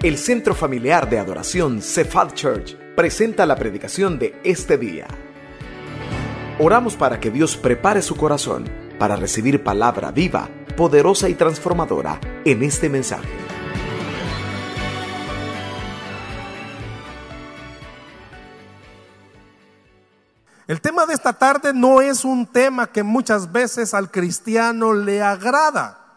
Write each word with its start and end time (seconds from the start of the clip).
El 0.00 0.16
Centro 0.16 0.54
Familiar 0.54 1.10
de 1.10 1.18
Adoración 1.18 1.82
Cephal 1.82 2.32
Church 2.32 2.76
presenta 2.94 3.44
la 3.46 3.56
predicación 3.56 4.16
de 4.16 4.40
este 4.44 4.78
día. 4.78 5.08
Oramos 6.60 6.94
para 6.94 7.18
que 7.18 7.32
Dios 7.32 7.56
prepare 7.56 8.00
su 8.00 8.16
corazón 8.16 8.64
para 8.96 9.16
recibir 9.16 9.64
palabra 9.64 10.12
viva, 10.12 10.48
poderosa 10.76 11.28
y 11.28 11.34
transformadora 11.34 12.20
en 12.44 12.62
este 12.62 12.88
mensaje. 12.88 13.28
El 20.68 20.80
tema 20.80 21.06
de 21.06 21.14
esta 21.14 21.32
tarde 21.32 21.72
no 21.74 22.00
es 22.02 22.24
un 22.24 22.46
tema 22.46 22.92
que 22.92 23.02
muchas 23.02 23.50
veces 23.50 23.94
al 23.94 24.12
cristiano 24.12 24.92
le 24.92 25.22
agrada. 25.22 26.07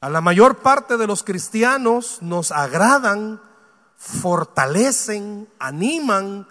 A 0.00 0.10
la 0.10 0.20
mayor 0.20 0.58
parte 0.58 0.98
de 0.98 1.06
los 1.06 1.22
cristianos 1.22 2.18
nos 2.20 2.52
agradan, 2.52 3.40
fortalecen, 3.96 5.48
animan 5.58 6.46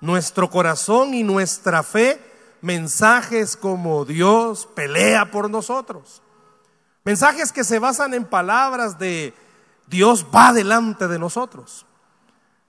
nuestro 0.00 0.48
corazón 0.48 1.12
y 1.12 1.24
nuestra 1.24 1.82
fe 1.82 2.20
mensajes 2.60 3.56
como 3.56 4.04
Dios 4.04 4.68
pelea 4.74 5.32
por 5.32 5.50
nosotros. 5.50 6.22
Mensajes 7.04 7.52
que 7.52 7.64
se 7.64 7.80
basan 7.80 8.14
en 8.14 8.24
palabras 8.24 8.98
de 8.98 9.34
Dios 9.88 10.26
va 10.34 10.52
delante 10.52 11.08
de 11.08 11.18
nosotros. 11.18 11.84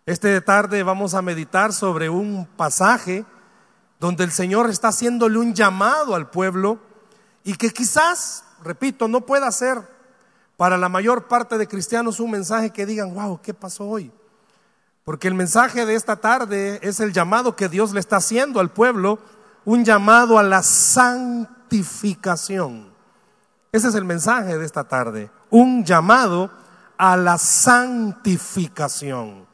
Este 0.08 0.42
tarde 0.42 0.82
vamos 0.82 1.14
a 1.14 1.22
meditar 1.22 1.72
sobre 1.72 2.10
un 2.10 2.48
pasaje 2.58 3.26
donde 4.00 4.24
el 4.24 4.32
Señor 4.32 4.72
está 4.72 4.88
haciéndole 4.88 5.38
un 5.38 5.54
llamado 5.54 6.16
al 6.16 6.32
pueblo 6.32 6.80
y 7.44 7.56
que 7.56 7.70
quizás, 7.70 8.44
repito, 8.64 9.08
no 9.08 9.22
pueda 9.22 9.52
ser 9.52 9.95
para 10.58 10.78
la 10.78 10.90
mayor 10.90 11.28
parte 11.28 11.58
de 11.58 11.68
cristianos 11.68 12.20
un 12.20 12.30
mensaje 12.32 12.72
que 12.72 12.86
digan, 12.86 13.14
wow, 13.14 13.40
¿qué 13.42 13.54
pasó 13.54 13.88
hoy? 13.88 14.12
Porque 15.04 15.28
el 15.28 15.34
mensaje 15.34 15.86
de 15.86 15.96
esta 15.96 16.16
tarde 16.16 16.80
es 16.82 17.00
el 17.00 17.14
llamado 17.14 17.56
que 17.56 17.70
Dios 17.70 17.94
le 17.94 18.00
está 18.00 18.18
haciendo 18.18 18.60
al 18.60 18.72
pueblo, 18.72 19.20
un 19.66 19.86
llamado 19.86 20.40
a 20.40 20.44
la 20.44 20.64
santificación. 20.64 22.92
Ese 23.72 23.90
es 23.90 23.96
el 23.96 24.06
mensaje 24.06 24.58
de 24.58 24.66
esta 24.66 24.86
tarde, 24.86 25.30
un 25.50 25.84
llamado 25.84 26.50
a 26.98 27.18
la 27.18 27.38
santificación. 27.38 29.46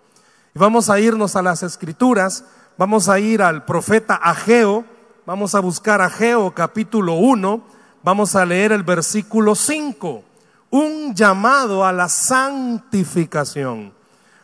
Y 0.53 0.59
vamos 0.59 0.89
a 0.89 0.99
irnos 0.99 1.35
a 1.35 1.41
las 1.41 1.63
escrituras 1.63 2.45
Vamos 2.81 3.09
a 3.09 3.19
ir 3.19 3.43
al 3.43 3.63
profeta 3.63 4.15
Ageo, 4.15 4.83
vamos 5.27 5.53
a 5.53 5.59
buscar 5.59 6.01
Ageo 6.01 6.51
capítulo 6.55 7.13
1, 7.13 7.61
vamos 8.01 8.35
a 8.35 8.43
leer 8.43 8.71
el 8.71 8.81
versículo 8.81 9.53
5, 9.53 10.23
un 10.71 11.13
llamado 11.13 11.85
a 11.85 11.91
la 11.91 12.09
santificación. 12.09 13.93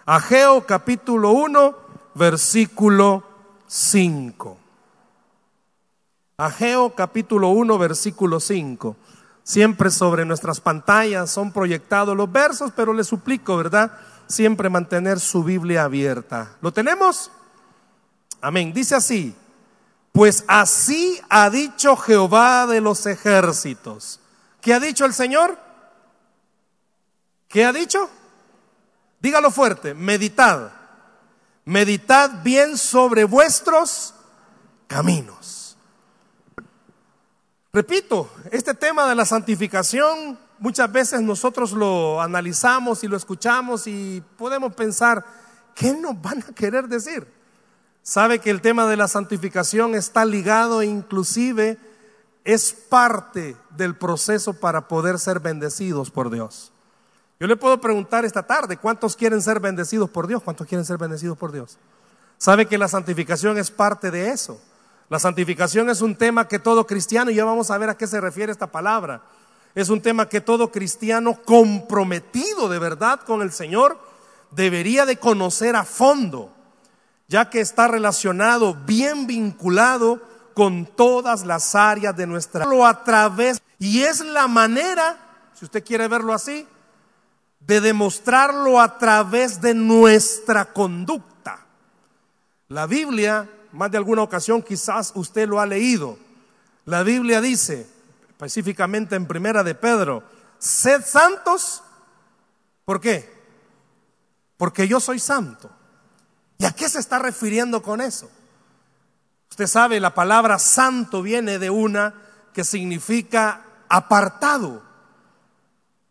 Ageo 0.06 0.66
capítulo 0.66 1.32
1, 1.32 1.76
versículo 2.14 3.24
5. 3.66 4.58
Ageo 6.38 6.94
capítulo 6.94 7.50
1, 7.50 7.78
versículo 7.78 8.40
5. 8.40 8.96
Siempre 9.44 9.90
sobre 9.90 10.26
nuestras 10.26 10.60
pantallas 10.60 11.32
son 11.32 11.52
proyectados 11.52 12.16
los 12.16 12.32
versos, 12.32 12.72
pero 12.76 12.94
les 12.94 13.08
suplico, 13.08 13.56
¿verdad? 13.58 13.92
Siempre 14.28 14.70
mantener 14.70 15.22
su 15.22 15.44
Biblia 15.44 15.86
abierta. 15.86 16.52
¿Lo 16.62 16.74
tenemos? 16.74 17.32
Amén. 18.42 18.74
Dice 18.74 18.96
así, 18.96 19.34
pues 20.12 20.44
así 20.48 21.20
ha 21.30 21.50
dicho 21.50 21.96
Jehová 21.96 22.68
de 22.68 22.82
los 22.82 23.06
ejércitos. 23.06 24.20
¿Qué 24.60 24.74
ha 24.74 24.80
dicho 24.82 25.06
el 25.06 25.14
Señor? 25.14 25.67
¿Qué 27.48 27.66
ha 27.66 27.72
dicho? 27.72 28.10
Dígalo 29.20 29.52
fuerte, 29.52 29.94
meditad. 29.94 30.72
Meditad 31.66 32.44
bien 32.44 32.78
sobre 32.78 33.24
vuestros 33.24 34.14
caminos. 34.88 35.78
Repito, 37.74 38.30
este 38.52 38.74
tema 38.74 39.08
de 39.08 39.16
la 39.16 39.26
santificación 39.26 40.40
muchas 40.60 40.92
veces 40.92 41.22
nosotros 41.22 41.74
lo 41.74 42.22
analizamos 42.22 43.04
y 43.04 43.08
lo 43.08 43.18
escuchamos 43.18 43.88
y 43.88 44.24
podemos 44.38 44.74
pensar, 44.74 45.26
¿qué 45.76 45.94
nos 45.94 46.20
van 46.22 46.44
a 46.48 46.54
querer 46.54 46.88
decir? 46.88 47.28
Sabe 48.02 48.40
que 48.40 48.50
el 48.50 48.62
tema 48.62 48.88
de 48.88 48.98
la 48.98 49.08
santificación 49.08 49.94
está 49.94 50.26
ligado 50.26 50.82
inclusive 50.82 51.78
es 52.46 52.72
parte 52.72 53.58
del 53.72 53.96
proceso 53.98 54.54
para 54.54 54.88
poder 54.88 55.20
ser 55.20 55.42
bendecidos 55.42 56.10
por 56.10 56.30
Dios. 56.30 56.72
Yo 57.40 57.48
le 57.48 57.56
puedo 57.56 57.80
preguntar 57.80 58.26
esta 58.26 58.44
tarde, 58.44 58.78
¿cuántos 58.78 59.16
quieren 59.16 59.42
ser 59.42 59.60
bendecidos 59.60 60.10
por 60.10 60.28
Dios? 60.28 60.42
¿Cuántos 60.44 60.68
quieren 60.68 60.86
ser 60.86 60.98
bendecidos 60.98 61.38
por 61.38 61.52
Dios? 61.52 61.78
Sabe 62.38 62.66
que 62.66 62.78
la 62.78 62.88
santificación 62.88 63.58
es 63.58 63.72
parte 63.72 64.12
de 64.12 64.30
eso. 64.30 64.60
La 65.10 65.20
santificación 65.20 65.90
es 65.90 66.02
un 66.02 66.16
tema 66.16 66.48
que 66.48 66.60
todo 66.60 66.88
cristiano, 66.88 67.32
y 67.32 67.36
ya 67.36 67.46
vamos 67.46 67.72
a 67.72 67.78
ver 67.78 67.90
a 67.90 67.98
qué 67.98 68.08
se 68.08 68.20
refiere 68.20 68.52
esta 68.52 68.68
palabra, 68.68 69.22
es 69.76 69.90
un 69.90 70.02
tema 70.02 70.28
que 70.28 70.42
todo 70.42 70.72
cristiano 70.72 71.40
comprometido 71.46 72.68
de 72.68 72.80
verdad 72.80 73.20
con 73.22 73.42
el 73.42 73.52
Señor 73.52 74.00
debería 74.52 75.06
de 75.06 75.18
conocer 75.18 75.76
a 75.76 75.84
fondo 75.84 76.52
ya 77.28 77.50
que 77.50 77.60
está 77.60 77.88
relacionado, 77.88 78.74
bien 78.74 79.28
vinculado 79.28 80.22
con 80.54 80.86
todas 80.86 81.46
las 81.46 81.76
áreas 81.76 82.16
de 82.16 82.26
nuestra 82.26 82.66
a 82.66 83.32
y 83.80 84.02
es 84.02 84.22
la 84.22 84.48
manera, 84.48 85.18
si 85.54 85.66
usted 85.66 85.84
quiere 85.84 86.08
verlo 86.08 86.34
así, 86.34 86.66
de 87.68 87.82
demostrarlo 87.82 88.80
a 88.80 88.98
través 88.98 89.60
de 89.60 89.74
nuestra 89.74 90.72
conducta. 90.72 91.66
La 92.70 92.88
Biblia, 92.88 93.50
más 93.74 93.92
de 93.92 93.98
alguna 93.98 94.24
ocasión 94.24 94.62
quizás 94.62 95.12
usted 95.16 95.48
lo 95.50 95.60
ha 95.60 95.66
leído. 95.66 96.18
La 96.86 97.04
Biblia 97.04 97.42
dice, 97.42 97.86
específicamente 98.30 99.18
en 99.18 99.28
Primera 99.28 99.64
de 99.64 99.76
Pedro, 99.76 100.24
sed 100.58 101.04
santos. 101.06 101.84
¿Por 102.86 103.02
qué? 103.02 103.36
Porque 104.56 104.88
yo 104.88 105.02
soy 105.02 105.20
santo. 105.20 105.70
¿Y 106.58 106.66
a 106.66 106.72
qué 106.72 106.88
se 106.88 107.00
está 107.00 107.20
refiriendo 107.20 107.84
con 107.84 108.00
eso? 108.00 108.32
Usted 109.50 109.68
sabe, 109.68 110.00
la 110.00 110.14
palabra 110.14 110.58
santo 110.58 111.22
viene 111.22 111.60
de 111.60 111.70
una 111.70 112.14
que 112.54 112.64
significa 112.64 113.66
apartado. 113.90 114.87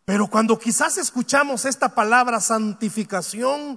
Pero 0.06 0.28
cuando 0.28 0.56
quizás 0.56 0.98
escuchamos 0.98 1.64
esta 1.64 1.88
palabra 1.88 2.40
santificación, 2.40 3.76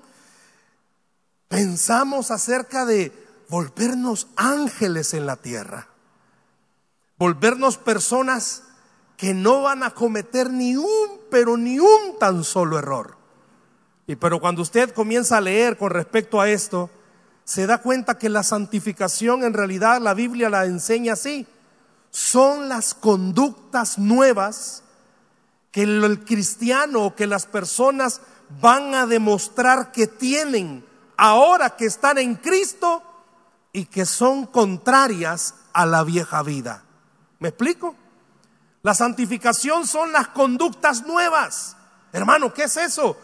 pensamos 1.47 2.29
acerca 2.29 2.85
de 2.85 3.11
volvernos 3.49 4.27
ángeles 4.35 5.15
en 5.15 5.25
la 5.25 5.37
tierra, 5.37 5.87
volvernos 7.17 7.77
personas 7.77 8.61
que 9.17 9.33
no 9.33 9.63
van 9.63 9.81
a 9.81 9.95
cometer 9.95 10.51
ni 10.51 10.75
un, 10.75 11.19
pero 11.31 11.57
ni 11.57 11.79
un 11.79 12.19
tan 12.19 12.43
solo 12.43 12.77
error. 12.77 13.17
Y 14.05 14.15
pero 14.15 14.39
cuando 14.39 14.61
usted 14.61 14.93
comienza 14.93 15.37
a 15.37 15.41
leer 15.41 15.77
con 15.77 15.89
respecto 15.89 16.39
a 16.39 16.47
esto, 16.47 16.91
se 17.43 17.65
da 17.65 17.79
cuenta 17.79 18.19
que 18.19 18.29
la 18.29 18.43
santificación 18.43 19.43
en 19.43 19.53
realidad 19.55 19.99
la 19.99 20.13
Biblia 20.13 20.51
la 20.51 20.65
enseña 20.65 21.13
así. 21.13 21.47
Son 22.11 22.69
las 22.69 22.93
conductas 22.93 23.97
nuevas 23.97 24.83
que 25.71 25.83
el 25.83 26.23
cristiano 26.25 27.03
o 27.03 27.15
que 27.15 27.27
las 27.27 27.45
personas 27.45 28.21
van 28.61 28.95
a 28.95 29.05
demostrar 29.05 29.91
que 29.91 30.07
tienen 30.07 30.85
ahora 31.17 31.75
que 31.75 31.85
están 31.85 32.17
en 32.17 32.35
Cristo 32.35 33.03
y 33.71 33.85
que 33.85 34.05
son 34.05 34.47
contrarias 34.47 35.55
a 35.73 35.85
la 35.85 36.03
vieja 36.03 36.41
vida. 36.41 36.83
¿Me 37.39 37.49
explico? 37.49 37.95
La 38.81 38.93
santificación 38.93 39.85
son 39.85 40.11
las 40.11 40.29
conductas 40.29 41.05
nuevas. 41.05 41.75
Hermano, 42.11 42.53
¿qué 42.53 42.63
es 42.63 42.77
eso? 42.77 43.17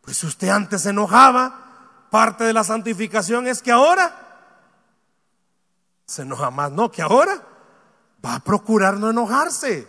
Pues 0.00 0.16
si 0.16 0.26
usted 0.26 0.48
antes 0.48 0.82
se 0.82 0.90
enojaba, 0.90 2.06
parte 2.10 2.44
de 2.44 2.52
la 2.52 2.64
santificación 2.64 3.46
es 3.46 3.62
que 3.62 3.70
ahora 3.70 4.22
se 6.06 6.22
enoja 6.22 6.50
más, 6.50 6.72
no, 6.72 6.90
que 6.90 7.02
ahora 7.02 7.40
va 8.24 8.34
a 8.34 8.40
procurar 8.40 8.98
no 8.98 9.10
enojarse. 9.10 9.88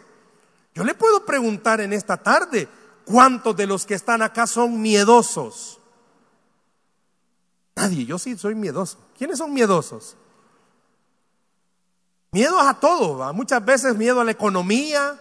Yo 0.74 0.84
le 0.84 0.94
puedo 0.94 1.26
preguntar 1.26 1.82
en 1.82 1.94
esta 1.94 2.18
tarde, 2.18 2.68
¿cuántos 3.06 3.56
de 3.56 3.68
los 3.68 3.86
que 3.86 3.94
están 3.94 4.22
acá 4.22 4.48
son 4.48 4.82
miedosos? 4.82 5.80
Nadie, 7.76 8.06
yo 8.06 8.18
sí 8.18 8.38
soy 8.38 8.56
miedoso. 8.56 8.98
¿Quiénes 9.18 9.38
son 9.38 9.54
miedosos? 9.54 10.16
Miedo 12.32 12.60
a 12.60 12.80
todo, 12.80 13.32
muchas 13.34 13.64
veces 13.64 13.96
miedo 13.96 14.20
a 14.20 14.24
la 14.24 14.32
economía, 14.32 15.20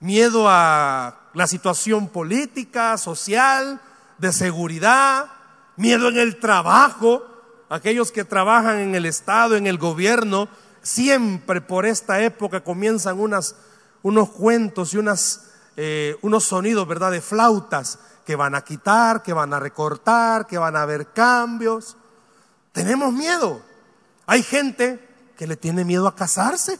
miedo 0.00 0.46
a 0.48 1.28
la 1.34 1.46
situación 1.46 2.08
política, 2.08 2.96
social, 2.96 3.80
de 4.16 4.32
seguridad, 4.32 5.26
miedo 5.76 6.08
en 6.08 6.16
el 6.16 6.40
trabajo. 6.40 7.26
Aquellos 7.68 8.12
que 8.12 8.24
trabajan 8.24 8.78
en 8.78 8.94
el 8.94 9.04
Estado, 9.04 9.56
en 9.56 9.66
el 9.66 9.76
gobierno, 9.76 10.48
siempre 10.80 11.60
por 11.60 11.84
esta 11.84 12.22
época 12.22 12.62
comienzan 12.62 13.20
unas, 13.20 13.56
unos 14.06 14.30
cuentos 14.30 14.94
y 14.94 14.98
unas 14.98 15.46
eh, 15.76 16.16
unos 16.22 16.44
sonidos, 16.44 16.86
¿verdad?, 16.86 17.10
de 17.10 17.20
flautas 17.20 17.98
que 18.24 18.36
van 18.36 18.54
a 18.54 18.62
quitar, 18.62 19.20
que 19.22 19.32
van 19.32 19.52
a 19.52 19.58
recortar, 19.58 20.46
que 20.46 20.58
van 20.58 20.76
a 20.76 20.82
haber 20.82 21.12
cambios. 21.12 21.96
Tenemos 22.70 23.12
miedo. 23.12 23.60
Hay 24.26 24.44
gente 24.44 25.04
que 25.36 25.48
le 25.48 25.56
tiene 25.56 25.84
miedo 25.84 26.06
a 26.06 26.14
casarse. 26.14 26.78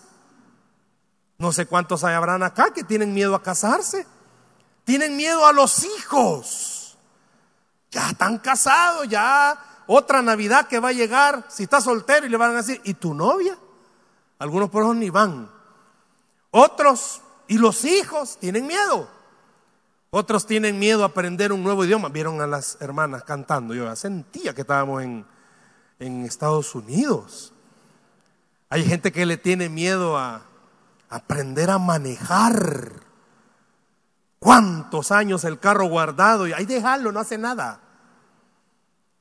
No 1.39 1.51
sé 1.51 1.67
cuántos 1.67 2.05
habrán 2.05 2.45
acá 2.45 2.73
que 2.73 2.85
tienen 2.85 3.13
miedo 3.13 3.35
a 3.35 3.43
casarse. 3.43 4.07
Tienen 4.85 5.17
miedo 5.17 5.45
a 5.47 5.53
los 5.53 5.85
hijos. 5.85 6.97
Ya 7.91 8.11
están 8.11 8.39
casados, 8.39 9.09
ya 9.09 9.83
otra 9.89 10.23
Navidad 10.23 10.69
que 10.69 10.79
va 10.79 10.91
a 10.91 10.93
llegar, 10.93 11.45
si 11.49 11.65
está 11.65 11.81
soltero 11.81 12.27
y 12.27 12.29
le 12.29 12.37
van 12.37 12.53
a 12.53 12.59
decir, 12.59 12.81
¿y 12.85 12.95
tu 12.95 13.15
novia? 13.15 13.59
Algunos 14.39 14.71
por 14.71 14.85
eso 14.85 14.95
ni 14.95 15.11
van. 15.11 15.56
Otros, 16.59 17.21
y 17.49 17.59
los 17.59 17.85
hijos, 17.85 18.39
tienen 18.41 18.67
miedo. 18.67 19.11
Otros 20.09 20.47
tienen 20.47 20.79
miedo 20.79 21.03
a 21.03 21.09
aprender 21.09 21.53
un 21.53 21.63
nuevo 21.63 21.85
idioma. 21.85 22.09
Vieron 22.09 22.41
a 22.41 22.47
las 22.47 22.79
hermanas 22.81 23.25
cantando. 23.25 23.75
Yo 23.75 23.95
sentía 23.95 24.55
que 24.55 24.63
estábamos 24.63 25.03
en, 25.03 25.27
en 25.99 26.25
Estados 26.25 26.75
Unidos. 26.75 27.53
Hay 28.71 28.87
gente 28.87 29.13
que 29.13 29.27
le 29.27 29.37
tiene 29.37 29.69
miedo 29.69 30.17
a 30.17 30.45
aprender 31.11 31.69
a 31.69 31.79
manejar. 31.79 33.03
¿Cuántos 34.39 35.13
años 35.13 35.45
el 35.45 35.61
carro 35.61 35.85
guardado? 35.89 36.47
Y 36.47 36.55
ahí 36.55 36.65
dejarlo, 36.65 37.13
no 37.13 37.21
hace 37.21 37.37
nada. 37.37 37.81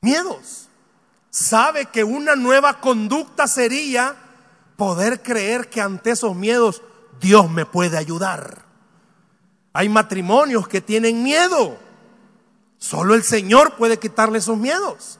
Miedos. 0.00 0.70
Sabe 1.28 1.84
que 1.84 2.02
una 2.02 2.34
nueva 2.34 2.80
conducta 2.80 3.46
sería 3.46 4.16
poder 4.78 5.22
creer 5.22 5.68
que 5.68 5.82
ante 5.82 6.12
esos 6.12 6.34
miedos 6.34 6.82
Dios 7.20 7.50
me 7.50 7.66
puede 7.66 7.96
ayudar. 7.96 8.64
Hay 9.72 9.88
matrimonios 9.88 10.68
que 10.68 10.80
tienen 10.80 11.22
miedo. 11.22 11.76
Solo 12.78 13.14
el 13.14 13.22
Señor 13.22 13.74
puede 13.76 13.98
quitarle 13.98 14.38
esos 14.38 14.56
miedos. 14.56 15.18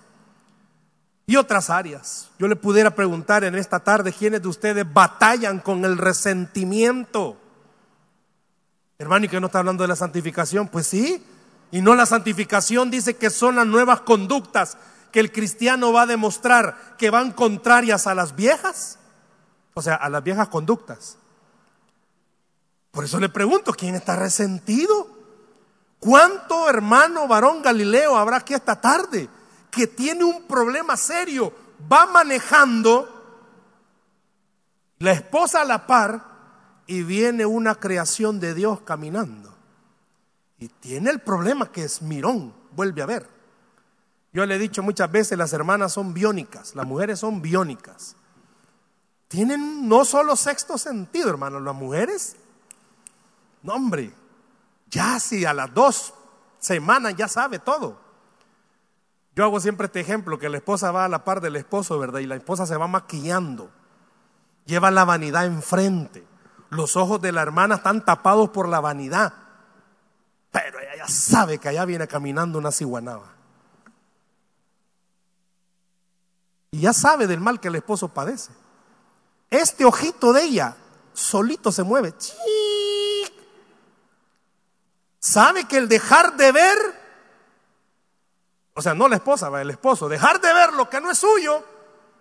Y 1.26 1.37
otras 1.37 1.70
áreas. 1.70 2.31
Yo 2.38 2.46
le 2.48 2.56
pudiera 2.56 2.94
preguntar 2.94 3.44
en 3.44 3.56
esta 3.56 3.81
tarde 3.81 4.12
quiénes 4.12 4.43
de 4.43 4.48
ustedes 4.48 4.90
batallan 4.90 5.58
con 5.58 5.84
el 5.84 5.98
resentimiento. 5.98 7.37
Hermano, 8.98 9.26
¿y 9.26 9.28
que 9.28 9.40
no 9.40 9.46
está 9.46 9.58
hablando 9.58 9.82
de 9.82 9.88
la 9.88 9.96
santificación? 9.96 10.69
Pues 10.69 10.87
sí. 10.87 11.22
Y 11.70 11.82
no 11.82 11.94
la 11.94 12.06
santificación 12.06 12.90
dice 12.90 13.16
que 13.16 13.28
son 13.31 13.56
las 13.56 13.66
nuevas 13.66 14.02
conductas 14.02 14.78
que 15.10 15.20
el 15.20 15.32
cristiano 15.32 15.93
va 15.93 16.02
a 16.02 16.06
demostrar 16.06 16.94
que 16.96 17.10
van 17.10 17.32
contrarias 17.32 18.06
a 18.06 18.14
las 18.14 18.37
viejas. 18.37 18.98
O 19.75 19.82
sea, 19.82 19.96
a 19.96 20.08
las 20.08 20.22
viejas 20.22 20.48
conductas. 20.48 21.19
Por 22.96 23.04
eso 23.04 23.20
le 23.20 23.28
pregunto, 23.28 23.75
¿quién 23.75 23.94
está 23.94 24.16
resentido? 24.16 25.06
¿Cuánto 25.98 26.66
hermano 26.66 27.28
varón 27.28 27.60
Galileo 27.60 28.16
habrá 28.16 28.38
aquí 28.38 28.54
esta 28.54 28.81
tarde 28.81 29.28
que 29.70 29.87
tiene 29.87 30.25
un 30.25 30.44
problema 30.44 30.96
serio? 30.96 31.52
Va 31.93 32.06
manejando 32.06 33.06
la 34.98 35.12
esposa 35.12 35.60
a 35.60 35.66
la 35.66 35.87
par 35.87 36.25
y 36.87 37.02
viene 37.02 37.44
una 37.44 37.75
creación 37.75 38.40
de 38.40 38.54
Dios 38.54 38.81
caminando. 38.81 39.54
Y 40.58 40.69
tiene 40.69 41.10
el 41.10 41.20
problema 41.20 41.70
que 41.70 41.84
es 41.84 42.00
mirón, 42.00 42.54
vuelve 42.72 43.02
a 43.02 43.06
ver. 43.06 43.28
Yo 44.32 44.46
le 44.46 44.54
he 44.54 44.58
dicho 44.58 44.82
muchas 44.82 45.12
veces, 45.12 45.37
las 45.37 45.52
hermanas 45.52 45.93
son 45.93 46.14
biónicas, 46.14 46.75
las 46.75 46.87
mujeres 46.87 47.19
son 47.19 47.43
biónicas. 47.43 48.16
Tienen 49.28 49.87
no 49.87 50.06
solo 50.06 50.34
sexto 50.34 50.78
sentido, 50.78 51.28
hermano, 51.28 51.60
las 51.60 51.75
mujeres 51.75 52.37
no, 53.66 53.74
hombre, 53.74 54.14
ya 54.88 55.18
si 55.18 55.44
a 55.44 55.52
las 55.52 55.74
dos 55.74 56.14
semanas 56.60 57.16
ya 57.16 57.26
sabe 57.26 57.58
todo. 57.58 57.98
Yo 59.34 59.42
hago 59.42 59.58
siempre 59.58 59.86
este 59.86 59.98
ejemplo, 59.98 60.38
que 60.38 60.48
la 60.48 60.58
esposa 60.58 60.92
va 60.92 61.04
a 61.04 61.08
la 61.08 61.24
par 61.24 61.40
del 61.40 61.56
esposo, 61.56 61.98
¿verdad? 61.98 62.20
Y 62.20 62.26
la 62.26 62.36
esposa 62.36 62.64
se 62.64 62.76
va 62.76 62.86
maquillando, 62.86 63.70
lleva 64.66 64.92
la 64.92 65.04
vanidad 65.04 65.46
enfrente. 65.46 66.24
Los 66.70 66.96
ojos 66.96 67.20
de 67.20 67.32
la 67.32 67.42
hermana 67.42 67.74
están 67.74 68.04
tapados 68.04 68.50
por 68.50 68.68
la 68.68 68.78
vanidad, 68.78 69.34
pero 70.52 70.78
ella 70.78 70.96
ya 70.98 71.08
sabe 71.08 71.58
que 71.58 71.69
allá 71.69 71.84
viene 71.84 72.06
caminando 72.06 72.58
una 72.60 72.70
ciguanaba. 72.70 73.34
Y 76.70 76.82
ya 76.82 76.92
sabe 76.92 77.26
del 77.26 77.40
mal 77.40 77.58
que 77.58 77.69
el 77.69 77.74
esposo 77.74 78.08
padece. 78.08 78.52
Este 79.50 79.84
ojito 79.84 80.32
de 80.32 80.42
ella 80.44 80.76
solito 81.12 81.72
se 81.72 81.82
mueve 81.82 82.14
sabe 85.20 85.66
que 85.66 85.76
el 85.78 85.88
dejar 85.88 86.36
de 86.36 86.52
ver, 86.52 86.78
o 88.74 88.82
sea, 88.82 88.94
no 88.94 89.08
la 89.08 89.16
esposa, 89.16 89.48
el 89.60 89.70
esposo, 89.70 90.08
dejar 90.08 90.40
de 90.40 90.52
ver 90.52 90.72
lo 90.72 90.88
que 90.88 91.00
no 91.00 91.10
es 91.10 91.18
suyo, 91.18 91.64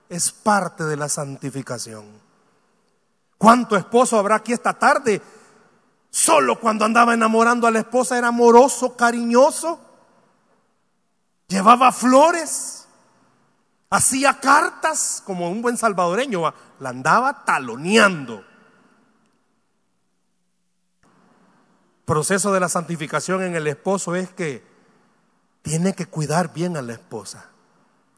es 0.10 0.32
parte 0.32 0.84
de 0.84 0.98
la 0.98 1.10
santificación. 1.10 2.22
¿Cuánto 3.38 3.76
esposo 3.76 4.18
habrá 4.18 4.36
aquí 4.36 4.54
esta 4.54 4.74
tarde? 4.74 5.22
Solo 6.10 6.60
cuando 6.60 6.86
andaba 6.86 7.14
enamorando 7.14 7.68
a 7.68 7.72
la 7.72 7.80
esposa 7.80 8.18
era 8.18 8.30
amoroso, 8.30 8.96
cariñoso, 8.96 9.80
llevaba 11.48 11.92
flores, 11.92 12.88
hacía 13.90 14.40
cartas 14.40 15.22
como 15.26 15.50
un 15.50 15.62
buen 15.62 15.78
salvadoreño, 15.78 16.54
la 16.80 16.90
andaba 16.90 17.44
taloneando. 17.44 18.46
Proceso 22.06 22.54
de 22.54 22.60
la 22.60 22.70
santificación 22.70 23.44
en 23.44 23.56
el 23.56 23.68
esposo 23.68 24.16
es 24.16 24.30
que 24.30 24.64
tiene 25.62 25.94
que 25.94 26.06
cuidar 26.06 26.54
bien 26.54 26.78
a 26.78 26.82
la 26.82 26.94
esposa. 26.94 27.50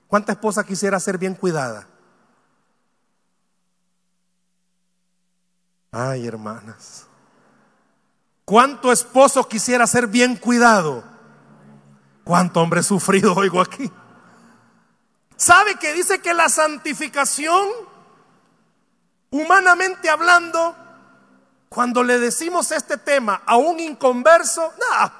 ¿Cuánta 0.07 0.33
esposa 0.33 0.65
quisiera 0.65 0.99
ser 0.99 1.17
bien 1.17 1.33
cuidada? 1.33 1.87
Ay, 5.91 6.27
hermanas. 6.27 7.07
¿Cuánto 8.45 8.91
esposo 8.91 9.47
quisiera 9.47 9.87
ser 9.87 10.07
bien 10.07 10.35
cuidado? 10.35 11.03
¿Cuánto 12.23 12.61
hombre 12.61 12.83
sufrido 12.83 13.33
oigo 13.33 13.61
aquí? 13.61 13.91
¿Sabe 15.37 15.75
que 15.75 15.93
dice 15.93 16.19
que 16.19 16.33
la 16.33 16.49
santificación, 16.49 17.67
humanamente 19.29 20.09
hablando, 20.09 20.75
cuando 21.69 22.03
le 22.03 22.19
decimos 22.19 22.71
este 22.71 22.97
tema 22.97 23.41
a 23.45 23.57
un 23.57 23.79
inconverso, 23.79 24.61
no, 24.61 25.11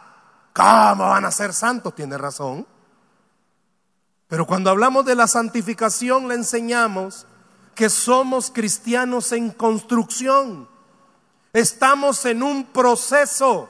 ¿cómo 0.53 1.09
van 1.09 1.25
a 1.25 1.31
ser 1.31 1.53
santos? 1.53 1.93
Tiene 1.93 2.17
razón. 2.17 2.65
Pero 4.27 4.45
cuando 4.45 4.69
hablamos 4.69 5.05
de 5.05 5.15
la 5.15 5.27
santificación 5.27 6.27
le 6.27 6.35
enseñamos 6.35 7.25
que 7.75 7.89
somos 7.89 8.51
cristianos 8.51 9.31
en 9.31 9.51
construcción. 9.51 10.67
Estamos 11.53 12.25
en 12.25 12.43
un 12.43 12.65
proceso. 12.65 13.69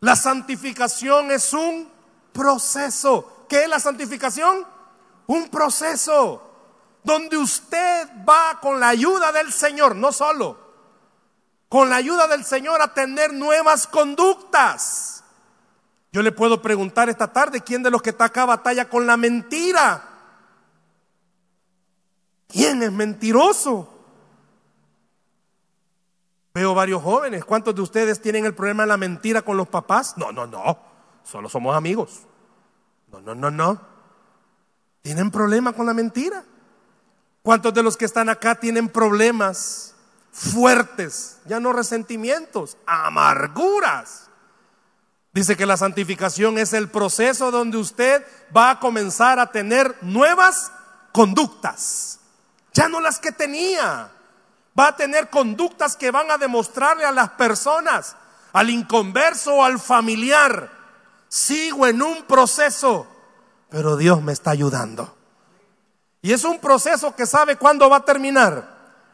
La 0.00 0.16
santificación 0.16 1.30
es 1.30 1.52
un 1.52 1.88
proceso. 2.32 3.46
¿Qué 3.48 3.64
es 3.64 3.68
la 3.68 3.78
santificación? 3.78 4.66
Un 5.26 5.48
proceso 5.48 6.42
donde 7.04 7.36
usted 7.36 8.08
va 8.28 8.58
con 8.60 8.80
la 8.80 8.88
ayuda 8.88 9.32
del 9.32 9.52
Señor, 9.52 9.94
no 9.96 10.12
solo, 10.12 10.61
con 11.72 11.88
la 11.88 11.96
ayuda 11.96 12.26
del 12.26 12.44
Señor 12.44 12.82
a 12.82 12.92
tener 12.92 13.32
nuevas 13.32 13.86
conductas. 13.86 15.24
Yo 16.12 16.20
le 16.20 16.30
puedo 16.30 16.60
preguntar 16.60 17.08
esta 17.08 17.32
tarde, 17.32 17.62
¿quién 17.62 17.82
de 17.82 17.90
los 17.90 18.02
que 18.02 18.10
está 18.10 18.26
acá 18.26 18.44
batalla 18.44 18.90
con 18.90 19.06
la 19.06 19.16
mentira? 19.16 20.06
¿Quién 22.46 22.82
es 22.82 22.92
mentiroso? 22.92 23.88
Veo 26.52 26.74
varios 26.74 27.02
jóvenes. 27.02 27.42
¿Cuántos 27.42 27.74
de 27.74 27.80
ustedes 27.80 28.20
tienen 28.20 28.44
el 28.44 28.54
problema 28.54 28.82
de 28.82 28.88
la 28.88 28.98
mentira 28.98 29.40
con 29.40 29.56
los 29.56 29.68
papás? 29.68 30.18
No, 30.18 30.30
no, 30.30 30.46
no. 30.46 30.78
Solo 31.24 31.48
somos 31.48 31.74
amigos. 31.74 32.24
No, 33.10 33.22
no, 33.22 33.34
no, 33.34 33.50
no. 33.50 33.80
¿Tienen 35.00 35.30
problema 35.30 35.72
con 35.72 35.86
la 35.86 35.94
mentira? 35.94 36.44
¿Cuántos 37.40 37.72
de 37.72 37.82
los 37.82 37.96
que 37.96 38.04
están 38.04 38.28
acá 38.28 38.56
tienen 38.56 38.90
problemas 38.90 39.92
fuertes, 40.32 41.38
ya 41.44 41.60
no 41.60 41.72
resentimientos, 41.72 42.76
amarguras. 42.86 44.30
Dice 45.32 45.56
que 45.56 45.66
la 45.66 45.76
santificación 45.76 46.58
es 46.58 46.72
el 46.72 46.90
proceso 46.90 47.50
donde 47.50 47.76
usted 47.76 48.26
va 48.54 48.70
a 48.70 48.80
comenzar 48.80 49.38
a 49.38 49.50
tener 49.52 49.96
nuevas 50.02 50.72
conductas, 51.12 52.18
ya 52.72 52.88
no 52.88 53.00
las 53.00 53.18
que 53.18 53.32
tenía. 53.32 54.10
Va 54.78 54.88
a 54.88 54.96
tener 54.96 55.28
conductas 55.28 55.96
que 55.96 56.10
van 56.10 56.30
a 56.30 56.38
demostrarle 56.38 57.04
a 57.04 57.12
las 57.12 57.30
personas, 57.30 58.16
al 58.54 58.70
inconverso 58.70 59.56
o 59.56 59.64
al 59.64 59.78
familiar, 59.78 60.70
sigo 61.28 61.86
en 61.86 62.00
un 62.00 62.22
proceso, 62.24 63.06
pero 63.68 63.96
Dios 63.98 64.22
me 64.22 64.32
está 64.32 64.50
ayudando. 64.50 65.14
Y 66.22 66.32
es 66.32 66.44
un 66.44 66.58
proceso 66.58 67.14
que 67.14 67.26
sabe 67.26 67.56
cuándo 67.56 67.90
va 67.90 67.98
a 67.98 68.04
terminar 68.04 68.71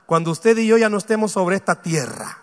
cuando 0.08 0.30
usted 0.30 0.56
y 0.56 0.66
yo 0.66 0.78
ya 0.78 0.88
no 0.88 0.96
estemos 0.96 1.32
sobre 1.32 1.56
esta 1.56 1.82
tierra. 1.82 2.42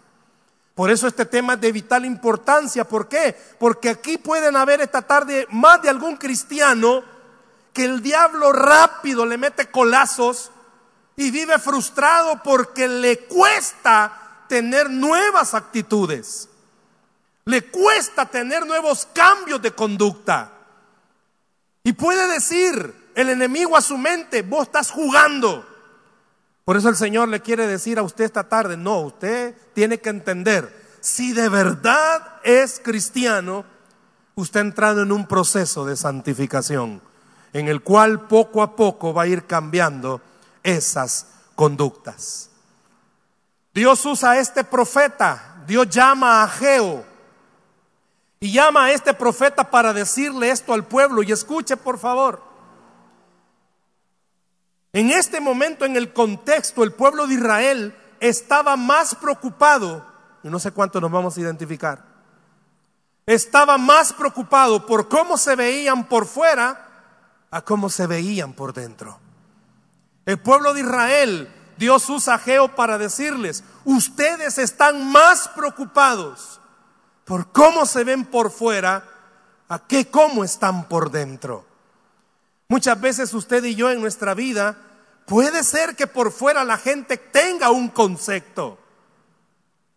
Por 0.75 0.91
eso 0.91 1.07
este 1.07 1.25
tema 1.25 1.55
es 1.55 1.61
de 1.61 1.71
vital 1.71 2.05
importancia. 2.05 2.87
¿Por 2.87 3.07
qué? 3.07 3.35
Porque 3.57 3.89
aquí 3.89 4.19
pueden 4.19 4.55
haber 4.55 4.81
esta 4.81 5.01
tarde 5.01 5.47
más 5.49 5.81
de 5.81 5.89
algún 5.89 6.15
cristiano 6.15 7.03
que 7.73 7.85
el 7.85 8.03
diablo 8.03 8.53
rápido 8.53 9.25
le 9.25 9.39
mete 9.39 9.71
colazos 9.71 10.51
y 11.15 11.31
vive 11.31 11.57
frustrado 11.57 12.39
porque 12.43 12.87
le 12.87 13.25
cuesta 13.25 14.43
tener 14.47 14.91
nuevas 14.91 15.55
actitudes. 15.55 16.47
Le 17.45 17.63
cuesta 17.71 18.27
tener 18.27 18.63
nuevos 18.67 19.07
cambios 19.11 19.59
de 19.59 19.71
conducta. 19.71 20.51
Y 21.81 21.93
puede 21.93 22.31
decir 22.31 23.11
el 23.15 23.29
enemigo 23.31 23.75
a 23.75 23.81
su 23.81 23.97
mente, 23.97 24.43
vos 24.43 24.67
estás 24.67 24.91
jugando. 24.91 25.74
Por 26.65 26.77
eso 26.77 26.89
el 26.89 26.95
Señor 26.95 27.29
le 27.29 27.41
quiere 27.41 27.67
decir 27.67 27.99
a 27.99 28.03
usted 28.03 28.25
esta 28.25 28.49
tarde, 28.49 28.75
no, 28.75 28.99
usted 29.01 29.55
tiene 29.75 29.99
que 29.99 30.09
entender, 30.09 30.97
si 30.99 31.31
de 31.31 31.47
verdad 31.47 32.39
es 32.43 32.81
cristiano, 32.83 33.63
usted 34.33 34.59
ha 34.59 34.63
entrado 34.63 35.03
en 35.03 35.11
un 35.11 35.27
proceso 35.27 35.85
de 35.85 35.95
santificación, 35.95 37.03
en 37.53 37.67
el 37.67 37.83
cual 37.83 38.27
poco 38.27 38.63
a 38.63 38.75
poco 38.75 39.13
va 39.13 39.23
a 39.23 39.27
ir 39.27 39.45
cambiando 39.45 40.21
esas 40.63 41.27
conductas. 41.53 42.49
Dios 43.71 44.03
usa 44.03 44.31
a 44.31 44.39
este 44.39 44.63
profeta, 44.63 45.63
Dios 45.67 45.87
llama 45.87 46.41
a 46.41 46.47
Geo 46.47 47.05
y 48.39 48.51
llama 48.51 48.85
a 48.85 48.91
este 48.91 49.13
profeta 49.13 49.69
para 49.69 49.93
decirle 49.93 50.49
esto 50.49 50.73
al 50.73 50.85
pueblo 50.85 51.21
y 51.21 51.31
escuche 51.31 51.77
por 51.77 51.99
favor. 51.99 52.41
En 54.95 55.11
este 55.11 55.41
momento, 55.41 55.83
en 55.83 55.97
el 55.97 56.13
contexto, 56.13 56.81
el 56.81 56.93
pueblo 56.93 57.27
de 57.27 57.33
Israel 57.33 57.93
estaba 58.21 58.77
más 58.77 59.13
preocupado, 59.13 60.05
y 60.41 60.47
no 60.47 60.57
sé 60.57 60.71
cuánto 60.71 61.01
nos 61.01 61.11
vamos 61.11 61.35
a 61.35 61.41
identificar, 61.41 62.01
estaba 63.25 63.77
más 63.77 64.13
preocupado 64.13 64.85
por 64.85 65.09
cómo 65.09 65.37
se 65.37 65.57
veían 65.57 66.07
por 66.07 66.25
fuera 66.25 66.87
a 67.51 67.61
cómo 67.61 67.89
se 67.89 68.07
veían 68.07 68.53
por 68.53 68.71
dentro. 68.71 69.19
El 70.25 70.39
pueblo 70.39 70.73
de 70.73 70.79
Israel, 70.79 71.53
Dios 71.75 72.09
usa 72.09 72.35
a 72.35 72.39
Geo 72.39 72.73
para 72.73 72.97
decirles, 72.97 73.65
ustedes 73.83 74.57
están 74.57 75.11
más 75.11 75.49
preocupados 75.49 76.61
por 77.25 77.51
cómo 77.51 77.85
se 77.85 78.05
ven 78.05 78.23
por 78.23 78.49
fuera 78.49 79.03
a 79.67 79.77
que 79.77 80.09
cómo 80.09 80.45
están 80.45 80.87
por 80.87 81.11
dentro. 81.11 81.74
Muchas 82.67 82.99
veces 82.99 83.33
usted 83.33 83.63
y 83.63 83.75
yo 83.75 83.91
en 83.91 84.01
nuestra 84.01 84.33
vida 84.33 84.77
puede 85.25 85.63
ser 85.63 85.95
que 85.95 86.07
por 86.07 86.31
fuera 86.31 86.63
la 86.63 86.77
gente 86.77 87.17
tenga 87.17 87.69
un 87.69 87.89
concepto. 87.89 88.79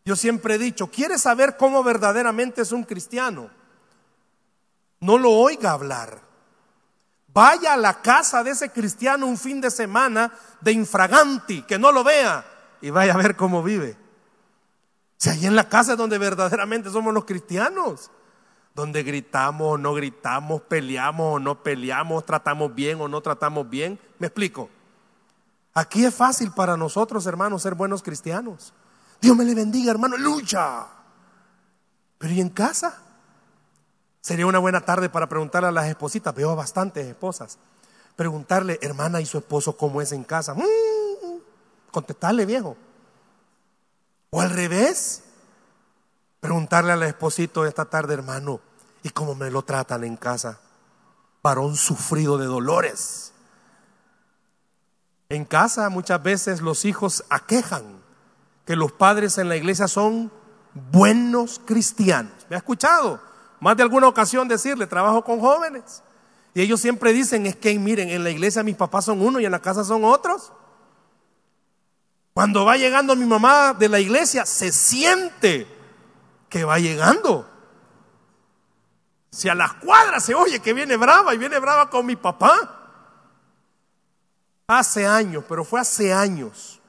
Yo 0.04 0.16
siempre 0.16 0.54
he 0.54 0.58
dicho, 0.58 0.90
¿quiere 0.90 1.18
saber 1.18 1.56
cómo 1.56 1.82
verdaderamente 1.82 2.62
es 2.62 2.72
un 2.72 2.84
cristiano? 2.84 3.50
No 5.00 5.18
lo 5.18 5.32
oiga 5.32 5.72
hablar. 5.72 6.22
Vaya 7.28 7.74
a 7.74 7.76
la 7.76 8.00
casa 8.00 8.42
de 8.42 8.50
ese 8.50 8.70
cristiano 8.70 9.26
un 9.26 9.38
fin 9.38 9.60
de 9.60 9.70
semana 9.70 10.32
de 10.60 10.72
infraganti, 10.72 11.62
que 11.62 11.78
no 11.78 11.92
lo 11.92 12.02
vea 12.02 12.44
y 12.80 12.90
vaya 12.90 13.14
a 13.14 13.18
ver 13.18 13.36
cómo 13.36 13.62
vive. 13.62 13.96
Si 15.18 15.30
ahí 15.30 15.46
en 15.46 15.56
la 15.56 15.68
casa 15.68 15.92
es 15.92 15.98
donde 15.98 16.18
verdaderamente 16.18 16.90
somos 16.90 17.12
los 17.12 17.24
cristianos 17.24 18.10
donde 18.78 19.02
gritamos 19.02 19.74
o 19.74 19.76
no 19.76 19.92
gritamos, 19.92 20.62
peleamos 20.62 21.34
o 21.34 21.38
no 21.40 21.64
peleamos, 21.64 22.24
tratamos 22.24 22.72
bien 22.72 23.00
o 23.00 23.08
no 23.08 23.20
tratamos 23.20 23.68
bien. 23.68 23.98
¿Me 24.20 24.28
explico? 24.28 24.70
Aquí 25.74 26.04
es 26.04 26.14
fácil 26.14 26.52
para 26.52 26.76
nosotros, 26.76 27.26
hermanos, 27.26 27.62
ser 27.62 27.74
buenos 27.74 28.04
cristianos. 28.04 28.72
Dios 29.20 29.36
me 29.36 29.44
le 29.44 29.56
bendiga, 29.56 29.90
hermano, 29.90 30.16
lucha. 30.16 30.86
Pero 32.18 32.32
¿y 32.32 32.40
en 32.40 32.50
casa? 32.50 33.02
Sería 34.20 34.46
una 34.46 34.60
buena 34.60 34.80
tarde 34.80 35.08
para 35.08 35.28
preguntarle 35.28 35.70
a 35.70 35.72
las 35.72 35.88
espositas, 35.88 36.32
veo 36.32 36.50
a 36.50 36.54
bastantes 36.54 37.04
esposas, 37.04 37.58
preguntarle, 38.14 38.78
hermana, 38.80 39.20
¿y 39.20 39.26
su 39.26 39.38
esposo 39.38 39.76
cómo 39.76 40.00
es 40.00 40.12
en 40.12 40.22
casa? 40.22 40.54
Mm, 40.54 40.60
contestarle, 41.90 42.46
viejo. 42.46 42.76
O 44.30 44.40
al 44.40 44.50
revés, 44.50 45.24
preguntarle 46.38 46.92
al 46.92 47.02
esposito 47.02 47.66
esta 47.66 47.86
tarde, 47.86 48.14
hermano, 48.14 48.67
¿Y 49.02 49.10
cómo 49.10 49.34
me 49.34 49.50
lo 49.50 49.62
tratan 49.62 50.04
en 50.04 50.16
casa? 50.16 50.60
Varón 51.42 51.76
sufrido 51.76 52.38
de 52.38 52.46
dolores. 52.46 53.32
En 55.28 55.44
casa 55.44 55.88
muchas 55.90 56.22
veces 56.22 56.60
los 56.60 56.84
hijos 56.84 57.24
aquejan 57.28 58.02
que 58.64 58.76
los 58.76 58.92
padres 58.92 59.38
en 59.38 59.48
la 59.48 59.56
iglesia 59.56 59.88
son 59.88 60.32
buenos 60.90 61.60
cristianos. 61.64 62.32
¿Me 62.48 62.56
ha 62.56 62.58
escuchado? 62.58 63.20
Más 63.60 63.76
de 63.76 63.82
alguna 63.82 64.08
ocasión 64.08 64.48
decirle, 64.48 64.86
trabajo 64.86 65.22
con 65.24 65.40
jóvenes. 65.40 66.02
Y 66.54 66.62
ellos 66.62 66.80
siempre 66.80 67.12
dicen, 67.12 67.46
es 67.46 67.56
que 67.56 67.78
miren, 67.78 68.08
en 68.08 68.24
la 68.24 68.30
iglesia 68.30 68.62
mis 68.62 68.76
papás 68.76 69.04
son 69.04 69.20
uno 69.20 69.40
y 69.40 69.44
en 69.44 69.52
la 69.52 69.60
casa 69.60 69.84
son 69.84 70.04
otros. 70.04 70.52
Cuando 72.32 72.64
va 72.64 72.76
llegando 72.76 73.16
mi 73.16 73.26
mamá 73.26 73.74
de 73.74 73.88
la 73.88 74.00
iglesia, 74.00 74.46
se 74.46 74.72
siente 74.72 75.66
que 76.48 76.64
va 76.64 76.78
llegando. 76.78 77.48
Si 79.30 79.48
a 79.48 79.54
las 79.54 79.74
cuadras 79.74 80.24
se 80.24 80.34
oye 80.34 80.60
que 80.60 80.72
viene 80.72 80.96
brava 80.96 81.34
y 81.34 81.38
viene 81.38 81.58
brava 81.58 81.90
con 81.90 82.06
mi 82.06 82.16
papá. 82.16 82.74
Hace 84.66 85.06
años, 85.06 85.44
pero 85.48 85.64
fue 85.64 85.80
hace 85.80 86.12
años. 86.12 86.80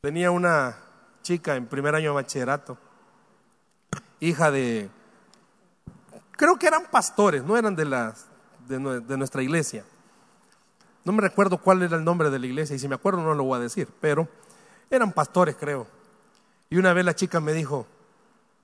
Tenía 0.00 0.30
una 0.30 0.76
chica 1.22 1.56
en 1.56 1.66
primer 1.66 1.94
año 1.94 2.10
de 2.10 2.14
bachillerato, 2.14 2.76
hija 4.20 4.50
de, 4.50 4.90
creo 6.32 6.56
que 6.58 6.66
eran 6.66 6.84
pastores, 6.90 7.42
no 7.42 7.56
eran 7.56 7.74
de, 7.74 7.86
las, 7.86 8.26
de, 8.68 9.00
de 9.00 9.16
nuestra 9.16 9.42
iglesia. 9.42 9.84
No 11.04 11.12
me 11.12 11.22
recuerdo 11.22 11.58
cuál 11.58 11.82
era 11.82 11.96
el 11.96 12.04
nombre 12.04 12.30
de 12.30 12.38
la 12.38 12.46
iglesia 12.46 12.76
y 12.76 12.78
si 12.78 12.86
me 12.86 12.94
acuerdo 12.94 13.22
no 13.22 13.34
lo 13.34 13.44
voy 13.44 13.58
a 13.58 13.62
decir, 13.62 13.88
pero 14.00 14.28
eran 14.90 15.12
pastores 15.12 15.56
creo. 15.58 15.86
Y 16.70 16.76
una 16.76 16.92
vez 16.92 17.04
la 17.04 17.14
chica 17.14 17.40
me 17.40 17.52
dijo, 17.52 17.86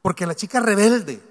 porque 0.02 0.26
la 0.26 0.34
chica 0.34 0.60
rebelde, 0.60 1.22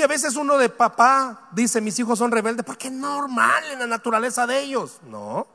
y 0.00 0.02
a 0.02 0.06
veces 0.06 0.36
uno 0.36 0.56
de 0.56 0.70
papá 0.70 1.50
dice, 1.52 1.82
mis 1.82 1.98
hijos 1.98 2.18
son 2.18 2.30
rebeldes, 2.30 2.64
porque 2.64 2.88
es 2.88 2.94
normal 2.94 3.62
en 3.70 3.80
la 3.80 3.86
naturaleza 3.86 4.46
de 4.46 4.58
ellos. 4.60 4.98
No. 5.06 5.46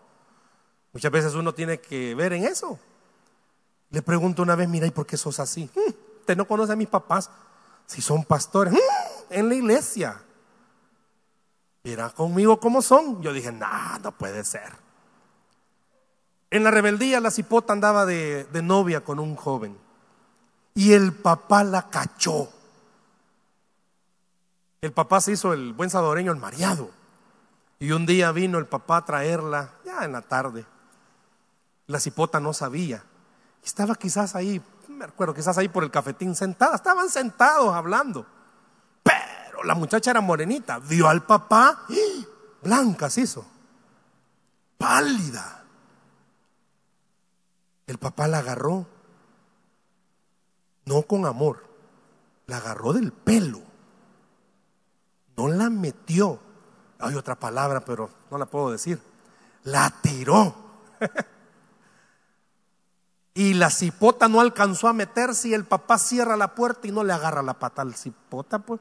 Muchas 0.93 1.11
veces 1.11 1.33
uno 1.33 1.51
tiene 1.55 1.79
que 1.79 2.13
ver 2.13 2.31
en 2.33 2.43
eso. 2.43 2.79
Le 3.89 4.03
pregunto 4.03 4.43
una 4.43 4.55
vez, 4.55 4.69
mira, 4.69 4.85
¿y 4.85 4.91
por 4.91 5.07
qué 5.07 5.17
sos 5.17 5.39
así? 5.39 5.67
Mm, 5.75 6.19
usted 6.19 6.37
no 6.37 6.45
conoce 6.45 6.73
a 6.73 6.75
mis 6.75 6.87
papás. 6.87 7.31
Si 7.87 8.03
son 8.03 8.23
pastores, 8.23 8.71
mm, 8.71 8.77
en 9.31 9.49
la 9.49 9.55
iglesia. 9.55 10.21
Mira 11.83 12.11
conmigo 12.11 12.59
cómo 12.59 12.83
son. 12.83 13.23
Yo 13.23 13.33
dije, 13.33 13.51
no, 13.51 13.97
no 14.03 14.11
puede 14.11 14.43
ser. 14.43 14.73
En 16.51 16.63
la 16.63 16.69
rebeldía 16.69 17.19
la 17.19 17.31
cipota 17.31 17.73
andaba 17.73 18.05
de, 18.05 18.43
de 18.43 18.61
novia 18.61 19.03
con 19.03 19.19
un 19.19 19.35
joven. 19.35 19.75
Y 20.75 20.93
el 20.93 21.13
papá 21.13 21.63
la 21.63 21.89
cachó. 21.89 22.51
El 24.85 24.93
papá 24.93 25.19
se 25.19 25.31
hizo 25.31 25.51
el 25.51 25.73
buen 25.73 25.89
salvadoreño, 25.89 26.31
el 26.31 26.37
mareado. 26.37 26.91
Y 27.79 27.91
un 27.91 28.05
día 28.05 28.31
vino 28.31 28.59
el 28.59 28.67
papá 28.67 28.97
a 28.97 29.05
traerla, 29.05 29.71
ya 29.83 30.05
en 30.05 30.11
la 30.11 30.21
tarde. 30.21 30.63
La 31.87 31.99
cipota 31.99 32.39
no 32.39 32.53
sabía. 32.53 33.03
Estaba 33.63 33.95
quizás 33.95 34.35
ahí, 34.35 34.61
me 34.87 35.05
acuerdo, 35.05 35.33
quizás 35.33 35.57
ahí 35.57 35.69
por 35.69 35.83
el 35.83 35.89
cafetín 35.89 36.35
sentada. 36.35 36.75
Estaban 36.75 37.09
sentados 37.09 37.73
hablando. 37.73 38.27
Pero 39.01 39.63
la 39.63 39.73
muchacha 39.73 40.11
era 40.11 40.21
morenita. 40.21 40.77
Vio 40.77 41.09
al 41.09 41.23
papá, 41.23 41.85
¡ah! 41.89 42.25
blanca 42.61 43.09
se 43.09 43.21
hizo. 43.21 43.43
Pálida. 44.77 45.63
El 47.87 47.97
papá 47.97 48.27
la 48.27 48.37
agarró. 48.37 48.85
No 50.85 51.01
con 51.01 51.25
amor. 51.25 51.65
La 52.45 52.57
agarró 52.57 52.93
del 52.93 53.11
pelo 53.11 53.73
no 55.37 55.47
la 55.47 55.69
metió. 55.69 56.39
Hay 56.99 57.15
otra 57.15 57.35
palabra, 57.35 57.81
pero 57.81 58.09
no 58.31 58.37
la 58.37 58.45
puedo 58.45 58.71
decir. 58.71 59.01
La 59.63 59.93
tiró. 60.01 60.55
y 63.33 63.53
la 63.53 63.69
cipota 63.69 64.27
no 64.27 64.39
alcanzó 64.39 64.87
a 64.87 64.93
meterse 64.93 65.49
y 65.49 65.53
el 65.53 65.65
papá 65.65 65.97
cierra 65.97 66.37
la 66.37 66.55
puerta 66.55 66.87
y 66.87 66.91
no 66.91 67.03
le 67.03 67.13
agarra 67.13 67.41
la 67.41 67.59
pata 67.59 67.81
al 67.81 67.95
cipota, 67.95 68.59
pues. 68.59 68.79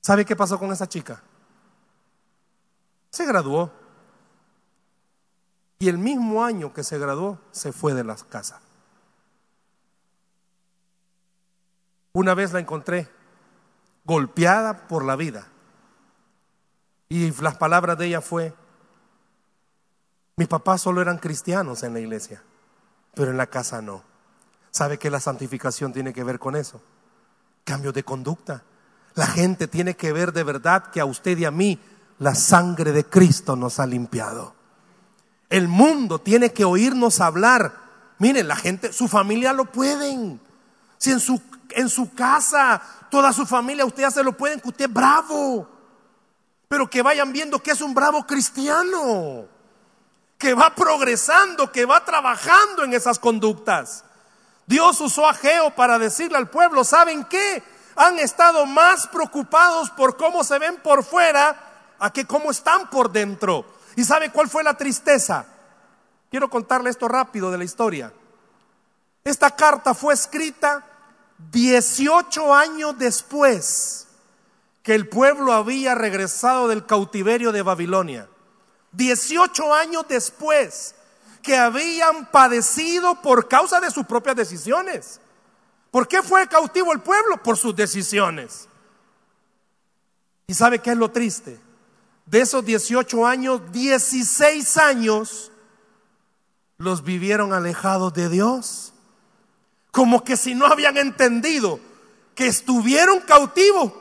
¿Sabe 0.00 0.24
qué 0.24 0.36
pasó 0.36 0.58
con 0.58 0.72
esa 0.72 0.88
chica? 0.88 1.22
Se 3.10 3.26
graduó. 3.26 3.70
Y 5.80 5.88
el 5.88 5.98
mismo 5.98 6.44
año 6.44 6.72
que 6.72 6.82
se 6.82 6.98
graduó, 6.98 7.38
se 7.50 7.72
fue 7.72 7.94
de 7.94 8.04
las 8.04 8.24
casas. 8.24 8.67
Una 12.18 12.34
vez 12.34 12.52
la 12.52 12.58
encontré 12.58 13.08
golpeada 14.04 14.88
por 14.88 15.04
la 15.04 15.14
vida. 15.14 15.46
Y 17.08 17.30
las 17.40 17.56
palabras 17.56 17.96
de 17.96 18.06
ella 18.06 18.20
fue, 18.20 18.52
Mi 20.34 20.46
papá 20.46 20.78
solo 20.78 21.00
eran 21.00 21.18
cristianos 21.18 21.84
en 21.84 21.92
la 21.92 22.00
iglesia, 22.00 22.42
pero 23.14 23.30
en 23.30 23.36
la 23.36 23.46
casa 23.46 23.80
no. 23.82 24.02
¿Sabe 24.72 24.98
que 24.98 25.12
la 25.12 25.20
santificación 25.20 25.92
tiene 25.92 26.12
que 26.12 26.24
ver 26.24 26.40
con 26.40 26.56
eso? 26.56 26.82
Cambio 27.62 27.92
de 27.92 28.02
conducta. 28.02 28.64
La 29.14 29.28
gente 29.28 29.68
tiene 29.68 29.94
que 29.94 30.12
ver 30.12 30.32
de 30.32 30.42
verdad 30.42 30.90
que 30.90 31.00
a 31.00 31.04
usted 31.04 31.38
y 31.38 31.44
a 31.44 31.52
mí 31.52 31.78
la 32.18 32.34
sangre 32.34 32.90
de 32.90 33.04
Cristo 33.04 33.54
nos 33.54 33.78
ha 33.78 33.86
limpiado. 33.86 34.56
El 35.50 35.68
mundo 35.68 36.20
tiene 36.20 36.52
que 36.52 36.64
oírnos 36.64 37.20
hablar. 37.20 37.76
Miren, 38.18 38.48
la 38.48 38.56
gente, 38.56 38.92
su 38.92 39.06
familia 39.06 39.52
lo 39.52 39.66
pueden. 39.66 40.40
Si 40.98 41.12
en 41.12 41.20
su, 41.20 41.40
en 41.70 41.88
su 41.88 42.14
casa, 42.14 42.80
toda 43.10 43.32
su 43.32 43.46
familia, 43.46 43.84
usted 43.84 44.02
ya 44.02 44.10
se 44.10 44.22
lo 44.22 44.36
pueden, 44.36 44.60
que 44.60 44.68
usted 44.68 44.86
es 44.86 44.92
bravo. 44.92 45.68
Pero 46.68 46.88
que 46.88 47.02
vayan 47.02 47.32
viendo 47.32 47.62
que 47.62 47.70
es 47.70 47.80
un 47.80 47.94
bravo 47.94 48.26
cristiano. 48.26 49.46
Que 50.38 50.54
va 50.54 50.74
progresando, 50.74 51.72
que 51.72 51.84
va 51.84 52.04
trabajando 52.04 52.84
en 52.84 52.94
esas 52.94 53.18
conductas. 53.18 54.04
Dios 54.66 55.00
usó 55.00 55.26
a 55.26 55.34
Geo 55.34 55.74
para 55.74 55.98
decirle 55.98 56.36
al 56.36 56.50
pueblo, 56.50 56.84
¿saben 56.84 57.24
qué? 57.24 57.62
Han 57.96 58.18
estado 58.18 58.66
más 58.66 59.06
preocupados 59.06 59.90
por 59.90 60.16
cómo 60.16 60.44
se 60.44 60.58
ven 60.58 60.76
por 60.82 61.02
fuera 61.02 61.94
a 61.98 62.12
que 62.12 62.26
cómo 62.26 62.50
están 62.50 62.88
por 62.90 63.10
dentro. 63.10 63.64
¿Y 63.96 64.04
sabe 64.04 64.30
cuál 64.30 64.48
fue 64.48 64.62
la 64.62 64.74
tristeza? 64.74 65.46
Quiero 66.30 66.50
contarle 66.50 66.90
esto 66.90 67.08
rápido 67.08 67.50
de 67.50 67.58
la 67.58 67.64
historia. 67.64 68.12
Esta 69.24 69.50
carta 69.50 69.94
fue 69.94 70.14
escrita 70.14 70.84
18 71.38 72.54
años 72.54 72.98
después 72.98 74.08
que 74.82 74.94
el 74.94 75.08
pueblo 75.08 75.52
había 75.52 75.94
regresado 75.94 76.68
del 76.68 76.86
cautiverio 76.86 77.52
de 77.52 77.62
Babilonia. 77.62 78.28
18 78.92 79.74
años 79.74 80.06
después 80.08 80.94
que 81.42 81.56
habían 81.56 82.30
padecido 82.30 83.20
por 83.22 83.48
causa 83.48 83.80
de 83.80 83.90
sus 83.90 84.06
propias 84.06 84.36
decisiones. 84.36 85.20
¿Por 85.90 86.08
qué 86.08 86.22
fue 86.22 86.46
cautivo 86.48 86.92
el 86.92 87.00
pueblo? 87.00 87.42
Por 87.42 87.56
sus 87.56 87.74
decisiones. 87.74 88.68
¿Y 90.46 90.54
sabe 90.54 90.78
qué 90.80 90.90
es 90.92 90.96
lo 90.96 91.10
triste? 91.10 91.58
De 92.26 92.40
esos 92.40 92.64
18 92.64 93.26
años, 93.26 93.72
16 93.72 94.76
años 94.78 95.52
los 96.76 97.02
vivieron 97.02 97.52
alejados 97.52 98.12
de 98.14 98.28
Dios. 98.28 98.92
Como 99.98 100.22
que 100.22 100.36
si 100.36 100.54
no 100.54 100.64
habían 100.66 100.96
entendido 100.96 101.80
que 102.36 102.46
estuvieron 102.46 103.18
cautivos 103.18 103.92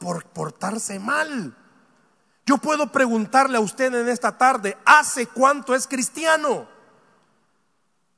por 0.00 0.24
portarse 0.24 0.98
mal. 0.98 1.56
Yo 2.44 2.58
puedo 2.58 2.90
preguntarle 2.90 3.58
a 3.58 3.60
usted 3.60 3.94
en 3.94 4.08
esta 4.08 4.36
tarde, 4.36 4.76
¿hace 4.84 5.28
cuánto 5.28 5.76
es 5.76 5.86
cristiano? 5.86 6.66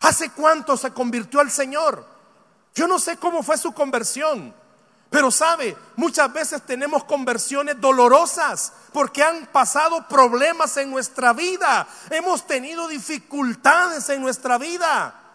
¿Hace 0.01 0.31
cuánto 0.31 0.79
se 0.79 0.95
convirtió 0.95 1.41
al 1.41 1.51
Señor? 1.51 2.07
Yo 2.75 2.89
no 2.89 2.99
sé 2.99 3.19
cómo 3.19 3.43
fue 3.43 3.59
su 3.59 3.73
conversión, 3.73 4.55
pero 5.11 5.31
sabe, 5.31 5.77
muchas 5.97 6.33
veces 6.33 6.63
tenemos 6.63 7.05
conversiones 7.05 7.79
dolorosas 7.79 8.73
porque 8.95 9.23
han 9.23 9.45
pasado 9.49 10.09
problemas 10.09 10.75
en 10.79 10.91
nuestra 10.91 11.35
vida, 11.35 11.87
hemos 12.09 12.47
tenido 12.47 12.89
dificultades 12.89 14.09
en 14.09 14.23
nuestra 14.23 14.57
vida. 14.57 15.26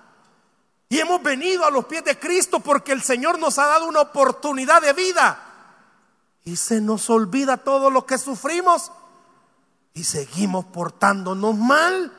Y 0.91 0.99
hemos 0.99 1.23
venido 1.23 1.63
a 1.65 1.71
los 1.71 1.85
pies 1.85 2.03
de 2.03 2.19
Cristo 2.19 2.59
porque 2.59 2.91
el 2.91 3.01
Señor 3.01 3.39
nos 3.39 3.57
ha 3.57 3.65
dado 3.65 3.87
una 3.87 4.01
oportunidad 4.01 4.81
de 4.81 4.91
vida. 4.91 5.41
Y 6.43 6.57
se 6.57 6.81
nos 6.81 7.09
olvida 7.09 7.55
todo 7.55 7.89
lo 7.89 8.05
que 8.05 8.17
sufrimos 8.17 8.91
y 9.93 10.03
seguimos 10.03 10.65
portándonos 10.65 11.55
mal. 11.55 12.11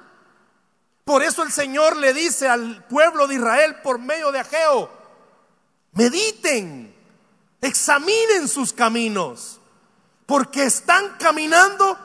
Por 1.05 1.23
eso 1.23 1.43
el 1.43 1.53
Señor 1.53 1.99
le 1.99 2.15
dice 2.15 2.49
al 2.49 2.83
pueblo 2.85 3.27
de 3.27 3.35
Israel 3.35 3.77
por 3.83 3.99
medio 3.99 4.33
de 4.33 4.39
Ageo, 4.39 4.91
mediten, 5.93 6.97
examinen 7.61 8.49
sus 8.49 8.73
caminos, 8.73 9.61
porque 10.25 10.65
están 10.65 11.19
caminando 11.19 11.99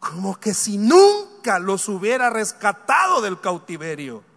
como 0.00 0.40
que 0.40 0.54
si 0.54 0.76
nunca 0.76 1.60
los 1.60 1.88
hubiera 1.88 2.30
rescatado 2.30 3.20
del 3.20 3.40
cautiverio. 3.40 4.33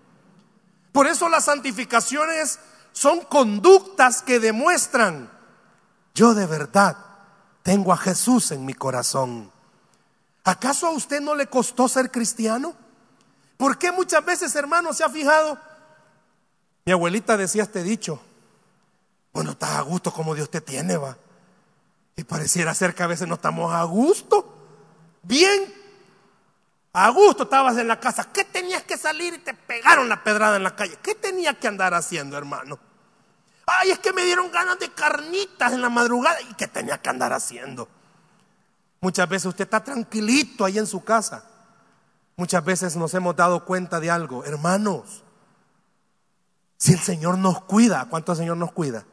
Por 0.98 1.06
eso 1.06 1.30
las 1.30 1.46
santificaciones 1.46 2.58
son 2.92 3.22
conductas 3.22 4.24
que 4.24 4.40
demuestran, 4.40 5.30
yo 6.16 6.34
de 6.34 6.48
verdad 6.48 6.98
tengo 7.62 7.94
a 7.94 7.98
Jesús 7.98 8.50
en 8.50 8.66
mi 8.66 8.74
corazón. 8.74 9.52
¿Acaso 10.44 10.88
a 10.88 10.90
usted 10.90 11.22
no 11.22 11.36
le 11.36 11.46
costó 11.46 11.88
ser 11.88 12.10
cristiano? 12.10 12.74
¿Por 13.58 13.78
qué 13.78 13.92
muchas 13.92 14.26
veces, 14.26 14.56
hermano, 14.56 14.92
se 14.92 15.04
ha 15.04 15.10
fijado? 15.10 15.60
Mi 16.84 16.94
abuelita 16.94 17.38
decía 17.38 17.62
este 17.62 17.84
dicho, 17.84 18.20
bueno, 19.34 19.52
estás 19.52 19.74
a 19.74 19.82
gusto 19.82 20.12
como 20.12 20.34
Dios 20.34 20.50
te 20.50 20.62
tiene, 20.62 20.98
va. 20.98 21.16
Y 22.16 22.24
pareciera 22.24 22.74
ser 22.74 22.96
que 22.96 23.04
a 23.04 23.08
veces 23.08 23.28
no 23.28 23.36
estamos 23.36 23.72
a 23.72 23.84
gusto. 23.84 24.52
Bien, 25.22 25.77
a 26.94 27.10
gusto 27.10 27.44
estabas 27.44 27.78
en 27.78 27.88
la 27.88 28.00
casa. 28.00 28.32
¿Qué 28.32 28.44
tenías 28.44 28.84
que 28.84 28.98
salir 28.98 29.34
y 29.34 29.38
te 29.40 29.54
pegaron 29.54 30.10
la 30.10 30.24
pedrada 30.24 30.58
en 30.58 30.64
la 30.64 30.76
calle? 30.76 30.98
¿Qué 31.02 31.16
tenías 31.16 31.58
que 31.58 31.68
andar 31.68 31.94
haciendo, 31.94 32.38
hermano? 32.38 32.80
Ay, 33.66 33.92
es 33.92 34.00
que 34.00 34.14
me 34.14 34.24
dieron 34.24 34.52
ganas 34.52 34.80
de 34.80 34.90
carnitas 34.90 35.74
en 35.74 35.82
la 35.82 35.90
madrugada. 35.90 36.42
¿Y 36.42 36.54
qué 36.56 36.68
tenía 36.68 36.98
que 37.02 37.10
andar 37.10 37.34
haciendo? 37.34 37.88
Muchas 39.02 39.30
veces 39.30 39.48
usted 39.48 39.66
está 39.66 39.84
tranquilito 39.84 40.66
ahí 40.66 40.78
en 40.80 40.88
su 40.88 41.04
casa 41.04 41.44
Muchas 42.38 42.64
veces 42.64 42.96
nos 42.96 43.16
hemos 43.16 43.36
dado 43.36 43.66
cuenta 43.66 44.00
de 44.00 44.12
algo, 44.12 44.46
hermanos. 44.46 45.24
Si 46.78 46.94
el 46.94 47.00
Señor 47.00 47.40
nos 47.40 47.64
cuida, 47.64 48.02
¿a 48.02 48.06
cuánto 48.06 48.34
el 48.34 48.38
Señor 48.38 48.58
nos 48.58 48.72
cuida? 48.72 49.06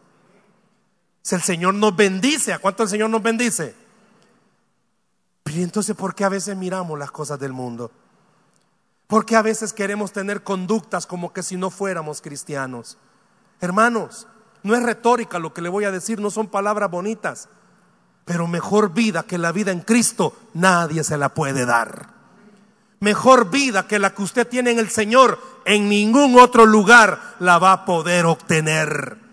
Si 1.22 1.34
el 1.34 1.40
Señor 1.40 1.72
nos 1.72 1.96
bendice, 1.96 2.52
¿a 2.52 2.58
cuánto 2.58 2.82
el 2.82 2.90
Señor 2.90 3.08
nos 3.08 3.22
bendice? 3.22 3.74
Pero 5.54 5.62
entonces, 5.62 5.94
¿por 5.94 6.16
qué 6.16 6.24
a 6.24 6.28
veces 6.28 6.56
miramos 6.56 6.98
las 6.98 7.12
cosas 7.12 7.38
del 7.38 7.52
mundo? 7.52 7.92
¿Por 9.06 9.24
qué 9.24 9.36
a 9.36 9.42
veces 9.42 9.72
queremos 9.72 10.10
tener 10.10 10.42
conductas 10.42 11.06
como 11.06 11.32
que 11.32 11.44
si 11.44 11.56
no 11.56 11.70
fuéramos 11.70 12.20
cristianos? 12.20 12.98
Hermanos, 13.60 14.26
no 14.64 14.74
es 14.74 14.82
retórica 14.82 15.38
lo 15.38 15.54
que 15.54 15.62
le 15.62 15.68
voy 15.68 15.84
a 15.84 15.92
decir, 15.92 16.18
no 16.18 16.32
son 16.32 16.48
palabras 16.48 16.90
bonitas, 16.90 17.48
pero 18.24 18.48
mejor 18.48 18.94
vida 18.94 19.22
que 19.22 19.38
la 19.38 19.52
vida 19.52 19.70
en 19.70 19.82
Cristo 19.82 20.36
nadie 20.54 21.04
se 21.04 21.16
la 21.16 21.28
puede 21.28 21.64
dar 21.64 22.12
mejor 22.98 23.50
vida 23.50 23.86
que 23.86 23.98
la 23.98 24.14
que 24.14 24.22
usted 24.22 24.48
tiene 24.48 24.70
en 24.70 24.78
el 24.78 24.88
Señor, 24.88 25.38
en 25.66 25.90
ningún 25.90 26.40
otro 26.40 26.64
lugar 26.64 27.36
la 27.38 27.58
va 27.58 27.72
a 27.72 27.84
poder 27.84 28.24
obtener. 28.24 29.23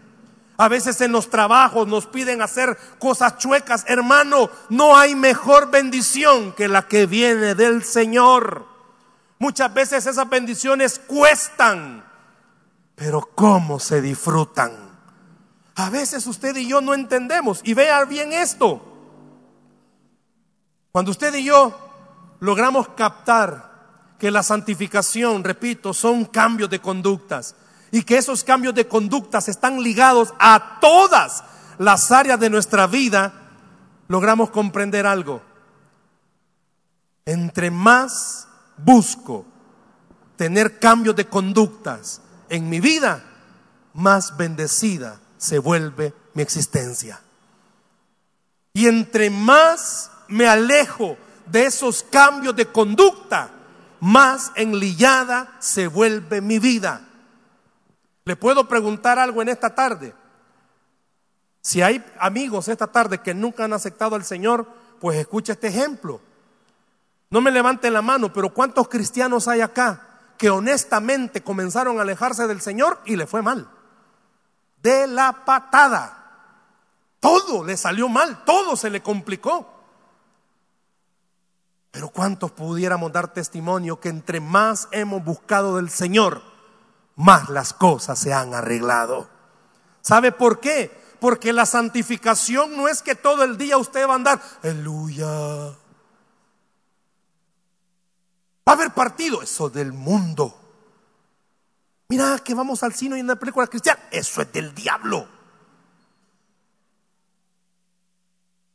A 0.61 0.67
veces 0.67 1.01
en 1.01 1.11
los 1.11 1.31
trabajos 1.31 1.87
nos 1.87 2.05
piden 2.05 2.43
hacer 2.43 2.77
cosas 2.99 3.39
chuecas. 3.39 3.83
Hermano, 3.87 4.51
no 4.69 4.95
hay 4.95 5.15
mejor 5.15 5.71
bendición 5.71 6.53
que 6.53 6.67
la 6.67 6.87
que 6.87 7.07
viene 7.07 7.55
del 7.55 7.83
Señor. 7.83 8.67
Muchas 9.39 9.73
veces 9.73 10.05
esas 10.05 10.29
bendiciones 10.29 10.99
cuestan, 10.99 12.05
pero 12.93 13.27
¿cómo 13.33 13.79
se 13.79 14.03
disfrutan? 14.03 14.71
A 15.77 15.89
veces 15.89 16.27
usted 16.27 16.55
y 16.55 16.67
yo 16.67 16.79
no 16.79 16.93
entendemos. 16.93 17.61
Y 17.63 17.73
vea 17.73 18.05
bien 18.05 18.31
esto. 18.31 18.85
Cuando 20.91 21.09
usted 21.09 21.33
y 21.33 21.45
yo 21.45 21.75
logramos 22.39 22.89
captar 22.89 23.71
que 24.19 24.29
la 24.29 24.43
santificación, 24.43 25.43
repito, 25.43 25.91
son 25.91 26.25
cambios 26.25 26.69
de 26.69 26.77
conductas 26.77 27.55
y 27.91 28.03
que 28.03 28.17
esos 28.17 28.43
cambios 28.43 28.73
de 28.73 28.87
conductas 28.87 29.49
están 29.49 29.81
ligados 29.83 30.33
a 30.39 30.79
todas 30.79 31.43
las 31.77 32.11
áreas 32.11 32.39
de 32.39 32.49
nuestra 32.49 32.87
vida, 32.87 33.33
logramos 34.07 34.49
comprender 34.49 35.05
algo. 35.05 35.41
Entre 37.25 37.69
más 37.69 38.47
busco 38.77 39.45
tener 40.37 40.79
cambios 40.79 41.15
de 41.15 41.27
conductas 41.27 42.21
en 42.49 42.69
mi 42.69 42.79
vida, 42.79 43.23
más 43.93 44.37
bendecida 44.37 45.19
se 45.37 45.59
vuelve 45.59 46.13
mi 46.33 46.41
existencia. 46.41 47.21
Y 48.73 48.87
entre 48.87 49.29
más 49.29 50.11
me 50.29 50.47
alejo 50.47 51.17
de 51.45 51.65
esos 51.65 52.03
cambios 52.03 52.55
de 52.55 52.67
conducta, 52.67 53.51
más 53.99 54.51
enlillada 54.55 55.55
se 55.59 55.87
vuelve 55.87 56.41
mi 56.41 56.57
vida. 56.57 57.07
Le 58.25 58.35
puedo 58.35 58.67
preguntar 58.67 59.19
algo 59.19 59.41
en 59.41 59.49
esta 59.49 59.73
tarde. 59.73 60.13
Si 61.61 61.81
hay 61.81 62.03
amigos 62.19 62.67
esta 62.67 62.87
tarde 62.87 63.19
que 63.19 63.33
nunca 63.33 63.65
han 63.65 63.73
aceptado 63.73 64.15
al 64.15 64.25
Señor, 64.25 64.67
pues 64.99 65.17
escucha 65.17 65.53
este 65.53 65.67
ejemplo. 65.67 66.21
No 67.29 67.41
me 67.41 67.51
levanten 67.51 67.93
la 67.93 68.01
mano, 68.01 68.33
pero 68.33 68.53
¿cuántos 68.53 68.87
cristianos 68.87 69.47
hay 69.47 69.61
acá 69.61 70.07
que 70.37 70.49
honestamente 70.49 71.41
comenzaron 71.41 71.97
a 71.97 72.01
alejarse 72.01 72.47
del 72.47 72.61
Señor 72.61 72.99
y 73.05 73.15
le 73.15 73.27
fue 73.27 73.41
mal? 73.41 73.69
De 74.81 75.07
la 75.07 75.45
patada. 75.45 76.17
Todo 77.19 77.63
le 77.63 77.77
salió 77.77 78.09
mal, 78.09 78.43
todo 78.43 78.75
se 78.75 78.89
le 78.89 79.01
complicó. 79.01 79.71
Pero 81.91 82.09
¿cuántos 82.09 82.51
pudiéramos 82.51 83.11
dar 83.11 83.33
testimonio 83.33 83.99
que 83.99 84.09
entre 84.09 84.39
más 84.39 84.87
hemos 84.91 85.23
buscado 85.23 85.75
del 85.75 85.89
Señor, 85.89 86.41
más 87.15 87.49
las 87.49 87.73
cosas 87.73 88.19
se 88.19 88.33
han 88.33 88.53
arreglado? 88.53 89.29
¿Sabe 90.01 90.31
por 90.31 90.59
qué? 90.59 90.99
Porque 91.19 91.53
la 91.53 91.65
santificación 91.65 92.75
no 92.75 92.87
es 92.87 93.01
que 93.01 93.15
todo 93.15 93.43
el 93.43 93.57
día 93.57 93.77
usted 93.77 94.07
va 94.07 94.13
a 94.13 94.15
andar, 94.15 94.41
aleluya. 94.63 95.27
Va 95.27 95.75
a 98.65 98.71
haber 98.71 98.91
partido, 98.91 99.41
eso 99.41 99.69
del 99.69 99.93
mundo. 99.93 100.57
Mira 102.09 102.39
que 102.39 102.53
vamos 102.53 102.83
al 102.83 102.93
cine 102.93 103.17
y 103.17 103.21
una 103.21 103.35
película 103.35 103.67
cristiana, 103.67 104.01
eso 104.11 104.41
es 104.41 104.51
del 104.51 104.73
diablo. 104.73 105.27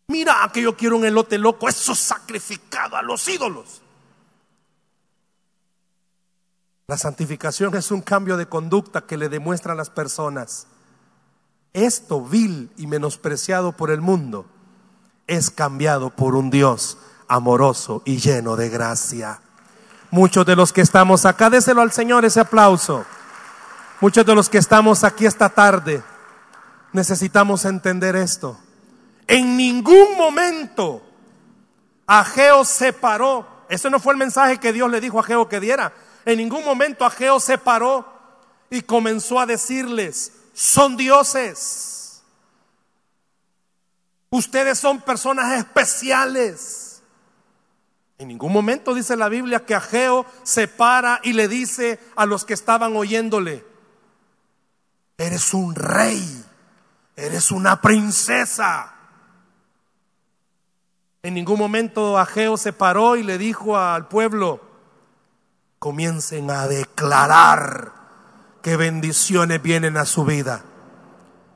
Mira 0.09 0.51
que 0.55 0.63
yo 0.63 0.77
quiero 0.77 0.97
un 0.97 1.05
elote 1.05 1.37
loco, 1.37 1.69
eso 1.69 1.95
sacrificado 1.95 2.97
a 2.97 3.03
los 3.03 3.27
ídolos. 3.29 3.83
La 6.89 6.97
santificación 6.97 7.75
es 7.75 7.91
un 7.91 8.01
cambio 8.01 8.37
de 8.37 8.47
conducta 8.47 9.01
que 9.01 9.17
le 9.17 9.29
demuestra 9.29 9.73
a 9.73 9.77
las 9.77 9.91
personas. 9.91 10.69
Esto 11.73 12.23
vil 12.23 12.71
y 12.77 12.87
menospreciado 12.87 13.73
por 13.73 13.91
el 13.91 14.01
mundo 14.01 14.47
es 15.27 15.51
cambiado 15.51 16.11
por 16.11 16.37
un 16.37 16.49
Dios 16.49 16.97
amoroso 17.27 18.03
y 18.05 18.19
lleno 18.19 18.55
de 18.55 18.69
gracia. 18.69 19.41
Muchos 20.13 20.47
de 20.47 20.55
los 20.55 20.73
que 20.73 20.81
estamos 20.81 21.27
acá, 21.27 21.51
déselo 21.51 21.81
al 21.81 21.91
Señor 21.91 22.25
ese 22.25 22.39
aplauso. 22.39 23.05
Muchos 24.01 24.25
de 24.25 24.37
los 24.37 24.49
que 24.49 24.59
estamos 24.59 25.03
aquí 25.03 25.27
esta 25.27 25.49
tarde 25.49 26.05
necesitamos 26.93 27.65
entender 27.65 28.15
esto. 28.15 28.57
En 29.27 29.57
ningún 29.57 30.17
momento 30.17 31.03
Ageo 32.07 32.65
se 32.65 32.93
paró. 32.93 33.45
Ese 33.69 33.91
no 33.91 33.99
fue 33.99 34.13
el 34.13 34.21
mensaje 34.21 34.59
que 34.59 34.73
Dios 34.73 34.89
le 34.89 35.01
dijo 35.01 35.19
a 35.19 35.23
Ageo 35.23 35.49
que 35.49 35.59
diera. 35.59 35.93
En 36.27 36.39
ningún 36.39 36.65
momento 36.65 37.05
Ageo 37.05 37.39
se 37.39 37.57
paró 37.57 38.05
y 38.69 38.83
comenzó 38.83 39.39
a 39.39 39.47
decirles, 39.47 40.33
son 40.53 40.97
dioses. 40.97 42.21
Ustedes 44.29 44.77
son 44.77 45.01
personas 45.01 45.57
especiales. 45.57 47.01
En 48.19 48.27
ningún 48.27 48.53
momento 48.53 48.93
dice 48.93 49.17
la 49.17 49.29
Biblia 49.29 49.65
que 49.65 49.77
Ageo 49.77 50.27
se 50.43 50.67
para 50.67 51.21
y 51.23 51.33
le 51.33 51.47
dice 51.47 52.01
a 52.17 52.27
los 52.27 52.45
que 52.45 52.55
estaban 52.55 52.97
oyéndole, 52.97 53.65
eres 55.17 55.55
un 55.55 55.77
rey, 55.77 56.45
eres 57.15 57.53
una 57.53 57.81
princesa. 57.81 58.95
En 61.23 61.35
ningún 61.35 61.59
momento 61.61 62.19
Ageo 62.19 62.57
se 62.57 62.73
paró 62.73 63.15
y 63.15 63.23
le 63.23 63.39
dijo 63.39 63.79
al 63.79 64.09
pueblo, 64.09 64.66
comiencen 65.79 66.51
a 66.51 66.67
declarar 66.67 67.93
que 68.63 68.77
bendiciones 68.77 69.63
vienen 69.63 69.97
a 69.97 70.05
su 70.05 70.25
vida. 70.25 70.63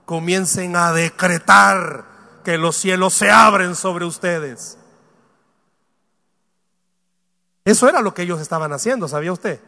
Comiencen 0.07 0.77
a 0.77 0.93
decretar 0.93 2.05
que 2.45 2.59
los 2.59 2.77
cielos 2.77 3.15
se 3.15 3.31
abren 3.31 3.75
sobre 3.75 4.05
ustedes. 4.05 4.79
Eso 7.65 7.89
era 7.89 8.01
lo 8.01 8.15
que 8.15 8.23
ellos 8.23 8.41
estaban 8.41 8.73
haciendo, 8.73 9.07
¿sabía 9.09 9.33
usted? 9.33 9.61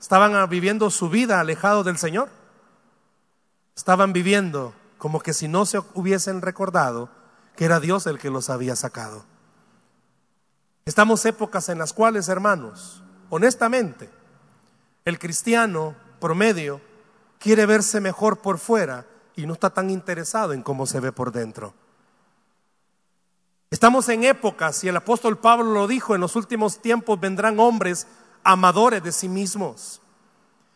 Estaban 0.00 0.48
viviendo 0.48 0.90
su 0.90 1.08
vida 1.08 1.40
alejados 1.40 1.84
del 1.84 1.98
Señor. 1.98 2.28
Estaban 3.76 4.12
viviendo 4.12 4.74
como 4.98 5.20
que 5.20 5.32
si 5.32 5.48
no 5.48 5.66
se 5.66 5.78
hubiesen 5.94 6.42
recordado 6.42 7.10
que 7.56 7.64
era 7.64 7.78
Dios 7.78 8.06
el 8.06 8.18
que 8.18 8.30
los 8.30 8.50
había 8.50 8.74
sacado. 8.74 9.24
Estamos 10.84 11.24
épocas 11.24 11.68
en 11.68 11.78
las 11.78 11.92
cuales, 11.92 12.28
hermanos, 12.28 13.03
honestamente, 13.34 14.10
el 15.04 15.18
cristiano 15.18 15.94
promedio 16.20 16.80
quiere 17.38 17.66
verse 17.66 18.00
mejor 18.00 18.38
por 18.40 18.58
fuera 18.58 19.06
y 19.36 19.46
no 19.46 19.54
está 19.54 19.70
tan 19.70 19.90
interesado 19.90 20.52
en 20.52 20.62
cómo 20.62 20.86
se 20.86 21.00
ve 21.00 21.12
por 21.12 21.32
dentro. 21.32 21.74
Estamos 23.70 24.08
en 24.08 24.24
épocas, 24.24 24.84
y 24.84 24.88
el 24.88 24.96
apóstol 24.96 25.38
Pablo 25.38 25.72
lo 25.72 25.88
dijo, 25.88 26.14
en 26.14 26.20
los 26.20 26.36
últimos 26.36 26.80
tiempos 26.80 27.18
vendrán 27.18 27.58
hombres 27.58 28.06
amadores 28.44 29.02
de 29.02 29.10
sí 29.10 29.28
mismos, 29.28 30.00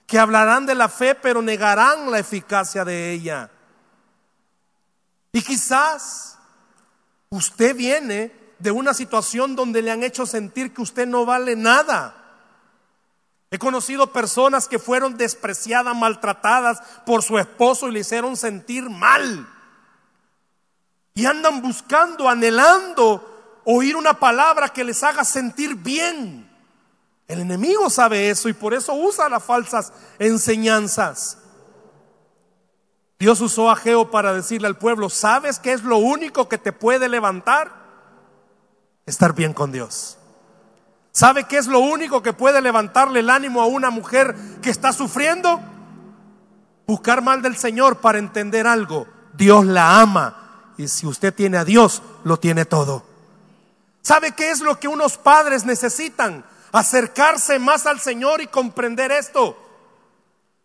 que 0.07 0.19
hablarán 0.19 0.67
de 0.67 0.75
la 0.75 0.89
fe 0.89 1.15
pero 1.15 1.43
negarán 1.43 2.11
la 2.11 2.19
eficacia 2.19 2.85
de 2.85 3.13
ella. 3.13 3.51
Y 5.33 5.43
quizás 5.43 6.39
Usted 7.31 7.77
viene 7.77 8.33
de 8.59 8.71
una 8.71 8.95
situación 8.95 9.55
donde 9.55 9.83
le 9.83 9.91
han 9.91 10.03
hecho 10.03 10.27
sentir 10.27 10.73
que 10.73 10.83
usted 10.83 11.07
no 11.07 11.27
vale 11.27 11.57
nada. 11.57 12.28
He 13.51 13.59
conocido 13.59 14.13
personas 14.13 14.69
que 14.69 14.79
fueron 14.79 15.17
despreciadas, 15.17 15.97
maltratadas 15.97 16.81
por 17.07 17.23
su 17.23 17.39
esposo 17.39 17.89
y 17.89 17.93
le 17.93 18.01
hicieron 18.01 18.37
sentir 18.37 18.91
mal. 18.91 19.49
Y 21.15 21.25
andan 21.25 21.63
buscando, 21.63 22.29
anhelando 22.29 23.61
oír 23.65 23.97
una 23.97 24.15
palabra 24.15 24.69
que 24.69 24.85
les 24.85 25.03
haga 25.03 25.25
sentir 25.25 25.75
bien. 25.77 26.49
El 27.27 27.41
enemigo 27.41 27.91
sabe 27.91 28.31
eso 28.31 28.49
y 28.49 28.53
por 28.53 28.75
eso 28.75 28.95
usa 28.95 29.29
las 29.29 29.45
falsas 29.45 29.93
enseñanzas. 30.19 31.39
Dios 33.19 33.41
usó 33.41 33.71
a 33.71 33.77
Geo 33.77 34.11
para 34.11 34.33
decirle 34.33 34.69
al 34.69 34.79
pueblo, 34.79 35.11
¿sabes 35.11 35.59
qué 35.59 35.73
es 35.73 35.83
lo 35.83 35.99
único 35.99 36.49
que 36.49 36.57
te 36.57 36.73
puede 36.73 37.09
levantar? 37.09 37.73
Estar 39.07 39.35
bien 39.35 39.53
con 39.53 39.73
Dios. 39.73 40.18
¿Sabe 41.19 41.49
qué 41.49 41.59
es 41.59 41.67
lo 41.67 41.81
único 41.81 42.23
que 42.23 42.33
puede 42.33 42.63
levantarle 42.63 43.19
el 43.19 43.29
ánimo 43.29 43.61
a 43.61 43.67
una 43.67 43.91
mujer 43.91 44.37
que 44.63 44.71
está 44.71 44.93
sufriendo? 44.93 45.61
Buscar 46.87 47.23
mal 47.23 47.43
del 47.43 47.57
Señor 47.57 47.99
para 47.99 48.21
entender 48.21 48.69
algo. 48.69 49.09
Dios 49.33 49.67
la 49.67 50.01
ama 50.01 50.75
y 50.79 50.87
si 50.87 51.09
usted 51.09 51.35
tiene 51.35 51.59
a 51.59 51.65
Dios, 51.65 52.03
lo 52.23 52.39
tiene 52.39 52.67
todo. 52.67 53.05
¿Sabe 54.01 54.31
qué 54.31 54.53
es 54.53 54.61
lo 54.61 54.79
que 54.79 54.87
unos 54.87 55.19
padres 55.19 55.65
necesitan? 55.65 56.45
Acercarse 56.71 57.59
más 57.59 57.87
al 57.87 57.99
Señor 57.99 58.41
y 58.41 58.47
comprender 58.47 59.11
esto. 59.11 59.59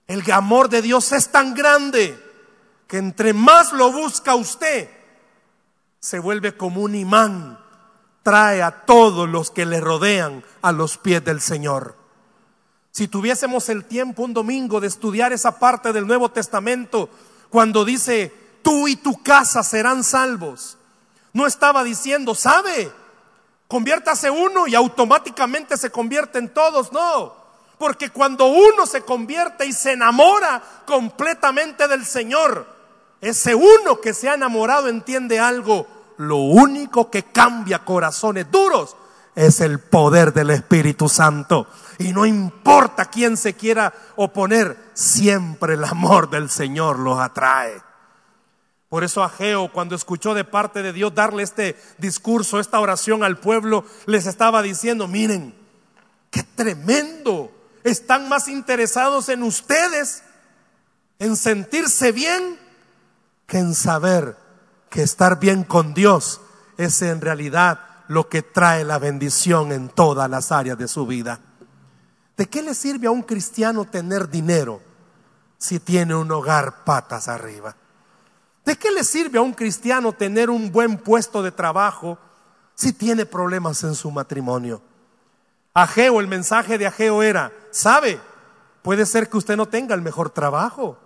El 0.06 0.32
amor 0.32 0.70
de 0.70 0.84
Dios 0.84 1.14
es 1.14 1.30
tan 1.30 1.56
grande 1.56 2.16
que 2.86 3.00
entre 3.00 3.34
más 3.34 3.74
lo 3.74 3.92
busca 3.92 4.36
usted, 4.36 4.88
se 6.00 6.20
vuelve 6.20 6.56
como 6.56 6.82
un 6.82 6.94
imán, 6.94 7.58
trae 8.24 8.64
a 8.64 8.86
todos 8.86 9.30
los 9.30 9.52
que 9.52 9.66
le 9.66 9.80
rodean 9.80 10.44
a 10.62 10.72
los 10.72 10.98
pies 10.98 11.24
del 11.24 11.42
Señor. 11.42 11.96
Si 12.92 13.08
tuviésemos 13.08 13.70
el 13.70 13.86
tiempo 13.86 14.24
un 14.24 14.34
domingo 14.34 14.80
de 14.80 14.88
estudiar 14.88 15.34
esa 15.34 15.60
parte 15.60 15.94
del 15.94 16.08
Nuevo 16.08 16.30
Testamento, 16.30 17.10
cuando 17.50 17.86
dice, 17.86 18.34
tú 18.62 18.88
y 18.88 18.96
tu 18.96 19.22
casa 19.22 19.64
serán 19.64 20.04
salvos, 20.04 20.78
no 21.34 21.46
estaba 21.48 21.84
diciendo, 21.84 22.36
sabe, 22.36 22.92
conviértase 23.68 24.30
uno 24.30 24.68
y 24.68 24.76
automáticamente 24.76 25.78
se 25.78 25.90
convierten 25.90 26.54
todos, 26.54 26.92
no. 26.92 27.44
Porque 27.80 28.12
cuando 28.12 28.46
uno 28.46 28.86
se 28.86 29.02
convierte 29.02 29.66
y 29.66 29.74
se 29.74 29.94
enamora 29.94 30.62
completamente 30.86 31.88
del 31.88 32.06
Señor, 32.06 32.68
ese 33.20 33.56
uno 33.56 34.00
que 34.00 34.14
se 34.14 34.30
ha 34.30 34.36
enamorado 34.36 34.88
entiende 34.88 35.40
algo. 35.40 35.88
Lo 36.18 36.38
único 36.38 37.10
que 37.10 37.24
cambia 37.24 37.86
corazones 37.86 38.50
duros 38.52 38.96
es 39.36 39.62
el 39.62 39.80
poder 39.80 40.34
del 40.34 40.52
Espíritu 40.52 41.10
Santo. 41.10 41.68
Y 41.98 42.14
no 42.14 42.26
importa 42.26 43.06
quién 43.06 43.38
se 43.38 43.54
quiera 43.54 43.94
oponer, 44.16 44.78
siempre 44.94 45.74
el 45.74 45.84
amor 45.84 46.30
del 46.30 46.50
Señor 46.50 47.00
los 47.00 47.20
atrae. 47.20 47.82
Por 48.90 49.04
eso 49.04 49.24
Ageo, 49.24 49.72
cuando 49.72 49.96
escuchó 49.96 50.36
de 50.36 50.44
parte 50.44 50.84
de 50.84 50.94
Dios 50.94 51.16
darle 51.16 51.42
este 51.42 51.76
discurso, 51.98 52.60
esta 52.60 52.80
oración 52.80 53.24
al 53.24 53.38
pueblo, 53.38 53.86
les 54.06 54.28
estaba 54.28 54.62
diciendo, 54.62 55.08
miren, 55.08 55.56
qué 56.30 56.44
tremendo. 56.44 57.52
Están 57.84 58.30
más 58.30 58.48
interesados 58.48 59.30
en 59.30 59.42
ustedes, 59.42 60.24
en 61.18 61.36
sentirse 61.36 62.12
bien, 62.12 62.60
que 63.48 63.58
en 63.58 63.74
saber 63.74 64.38
que 64.94 65.02
estar 65.02 65.40
bien 65.40 65.64
con 65.64 65.96
Dios 65.96 66.40
es 66.78 67.02
en 67.02 67.20
realidad 67.20 67.80
lo 68.10 68.30
que 68.30 68.44
trae 68.44 68.86
la 68.86 69.00
bendición 69.00 69.72
en 69.72 69.90
todas 69.90 70.30
las 70.30 70.52
áreas 70.52 70.78
de 70.78 70.88
su 70.88 71.08
vida. 71.08 71.40
¿De 72.38 72.48
qué 72.48 72.62
le 72.62 72.76
sirve 72.76 73.08
a 73.08 73.12
un 73.12 73.24
cristiano 73.24 73.86
tener 73.86 74.30
dinero 74.30 74.82
si 75.58 75.80
tiene 75.80 76.14
un 76.14 76.32
hogar 76.32 76.84
patas 76.84 77.28
arriba? 77.28 77.76
¿De 78.64 78.76
qué 78.76 78.92
le 78.92 79.04
sirve 79.04 79.40
a 79.40 79.42
un 79.42 79.54
cristiano 79.54 80.14
tener 80.14 80.52
un 80.52 80.72
buen 80.72 81.00
puesto 81.00 81.42
de 81.42 81.52
trabajo 81.52 82.20
si 82.76 82.94
tiene 82.94 83.26
problemas 83.26 83.84
en 83.84 83.96
su 83.96 84.12
matrimonio? 84.12 84.80
Ageo, 85.74 86.20
el 86.20 86.28
mensaje 86.28 86.78
de 86.78 86.86
Ageo 86.86 87.24
era, 87.24 87.52
¿sabe? 87.72 88.22
Puede 88.84 89.08
ser 89.08 89.28
que 89.28 89.38
usted 89.38 89.58
no 89.58 89.66
tenga 89.66 89.96
el 89.96 90.04
mejor 90.04 90.30
trabajo, 90.30 91.00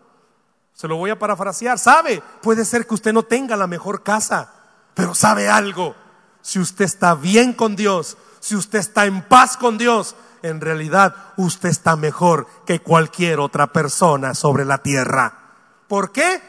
se 0.77 0.87
lo 0.87 0.95
voy 0.95 1.09
a 1.09 1.17
parafrasear. 1.17 1.79
¿Sabe? 1.79 2.21
Puede 2.41 2.63
ser 2.63 2.85
que 2.85 2.93
usted 2.93 3.11
no 3.11 3.23
tenga 3.23 3.57
la 3.57 3.65
mejor 3.65 4.03
casa, 4.03 4.53
pero 4.93 5.15
sabe 5.15 5.49
algo. 5.49 5.95
Si 6.41 6.59
usted 6.59 6.85
está 6.85 7.15
bien 7.15 7.53
con 7.53 7.75
Dios, 7.75 8.15
si 8.39 8.55
usted 8.55 8.77
está 8.77 9.07
en 9.07 9.23
paz 9.23 9.57
con 9.57 9.79
Dios, 9.79 10.15
en 10.43 10.61
realidad 10.61 11.15
usted 11.35 11.69
está 11.69 11.95
mejor 11.95 12.47
que 12.67 12.79
cualquier 12.79 13.39
otra 13.39 13.73
persona 13.73 14.35
sobre 14.35 14.65
la 14.65 14.77
tierra. 14.77 15.33
¿Por 15.87 16.11
qué? 16.11 16.41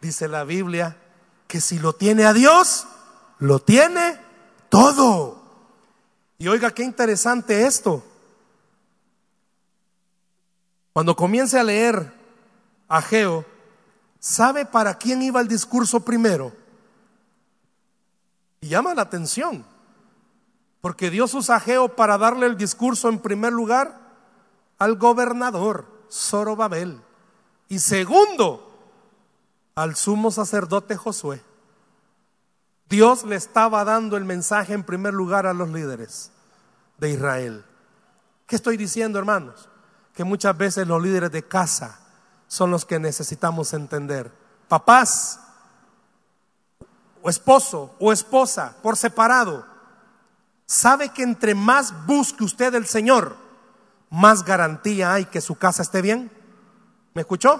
Dice 0.00 0.28
la 0.28 0.44
Biblia 0.44 0.96
que 1.48 1.60
si 1.60 1.80
lo 1.80 1.92
tiene 1.92 2.24
a 2.24 2.32
Dios, 2.32 2.86
lo 3.40 3.58
tiene 3.58 4.16
todo. 4.68 5.42
Y 6.38 6.46
oiga, 6.46 6.70
qué 6.70 6.84
interesante 6.84 7.66
esto. 7.66 8.04
Cuando 10.92 11.16
comience 11.16 11.58
a 11.58 11.64
leer 11.64 12.12
Ageo, 12.88 13.51
¿sabe 14.22 14.64
para 14.64 14.94
quién 14.94 15.20
iba 15.20 15.40
el 15.40 15.48
discurso 15.48 16.00
primero? 16.00 16.52
Y 18.60 18.68
llama 18.68 18.94
la 18.94 19.02
atención, 19.02 19.66
porque 20.80 21.10
Dios 21.10 21.34
usa 21.34 21.56
Ageo 21.56 21.96
para 21.96 22.16
darle 22.16 22.46
el 22.46 22.56
discurso 22.56 23.08
en 23.08 23.18
primer 23.18 23.52
lugar 23.52 23.98
al 24.78 24.96
gobernador 24.96 25.86
Zorobabel 26.08 27.00
y 27.68 27.80
segundo 27.80 28.68
al 29.74 29.96
sumo 29.96 30.30
sacerdote 30.30 30.96
Josué. 30.96 31.42
Dios 32.88 33.24
le 33.24 33.36
estaba 33.36 33.84
dando 33.84 34.16
el 34.16 34.24
mensaje 34.24 34.72
en 34.72 34.84
primer 34.84 35.14
lugar 35.14 35.46
a 35.46 35.54
los 35.54 35.68
líderes 35.70 36.30
de 36.98 37.10
Israel. 37.10 37.64
¿Qué 38.46 38.54
estoy 38.54 38.76
diciendo, 38.76 39.18
hermanos? 39.18 39.68
Que 40.14 40.22
muchas 40.24 40.56
veces 40.56 40.86
los 40.86 41.02
líderes 41.02 41.32
de 41.32 41.42
casa 41.42 41.98
son 42.52 42.70
los 42.70 42.84
que 42.84 42.98
necesitamos 42.98 43.72
entender. 43.72 44.30
Papás, 44.68 45.40
o 47.22 47.30
esposo, 47.30 47.96
o 47.98 48.12
esposa, 48.12 48.76
por 48.82 48.98
separado, 48.98 49.64
sabe 50.66 51.08
que 51.08 51.22
entre 51.22 51.54
más 51.54 52.04
busque 52.04 52.44
usted 52.44 52.74
el 52.74 52.84
Señor, 52.84 53.38
más 54.10 54.44
garantía 54.44 55.14
hay 55.14 55.24
que 55.24 55.40
su 55.40 55.54
casa 55.54 55.80
esté 55.80 56.02
bien. 56.02 56.30
¿Me 57.14 57.22
escuchó? 57.22 57.58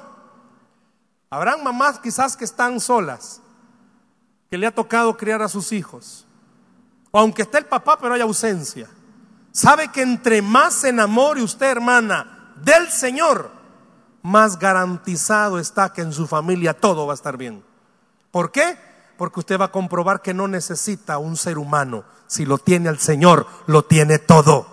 Habrán 1.31 1.64
mamás 1.64 1.98
quizás 1.98 2.37
que 2.37 2.44
están 2.44 2.78
solas, 2.78 3.40
que 4.50 4.59
le 4.59 4.66
ha 4.66 4.74
tocado 4.74 5.16
criar 5.16 5.40
a 5.40 5.48
sus 5.48 5.72
hijos. 5.72 6.26
O 7.12 7.18
aunque 7.18 7.40
esté 7.40 7.57
el 7.57 7.64
papá, 7.64 7.98
pero 7.98 8.12
hay 8.12 8.20
ausencia. 8.20 8.90
Sabe 9.52 9.88
que 9.88 10.02
entre 10.02 10.42
más 10.42 10.74
se 10.74 10.90
enamore 10.90 11.42
usted, 11.42 11.70
hermana, 11.70 12.52
del 12.57 12.90
Señor, 12.90 13.62
más 14.23 14.59
garantizado 14.59 15.59
está 15.59 15.93
que 15.93 16.01
en 16.01 16.13
su 16.13 16.27
familia 16.27 16.75
todo 16.75 17.07
va 17.07 17.13
a 17.13 17.15
estar 17.15 17.37
bien. 17.37 17.65
¿Por 18.31 18.51
qué? 18.51 18.79
Porque 19.19 19.41
usted 19.41 19.61
va 19.61 19.67
a 19.67 19.73
comprobar 19.73 20.23
que 20.23 20.35
no 20.35 20.49
necesita 20.49 21.19
un 21.19 21.37
ser 21.37 21.59
humano. 21.59 22.05
Si 22.27 22.47
lo 22.47 22.59
tiene 22.59 22.89
al 22.89 22.99
Señor, 22.99 23.47
lo 23.67 23.85
tiene 23.85 24.19
todo. 24.19 24.67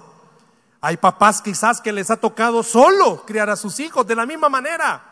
Hay 0.82 0.98
papás 0.98 1.42
quizás 1.42 1.82
que 1.82 1.92
les 1.92 2.10
ha 2.10 2.18
tocado 2.18 2.64
solo 2.64 3.26
criar 3.26 3.50
a 3.50 3.56
sus 3.56 3.80
hijos 3.80 4.08
de 4.08 4.16
la 4.16 4.26
misma 4.26 4.48
manera. 4.48 5.04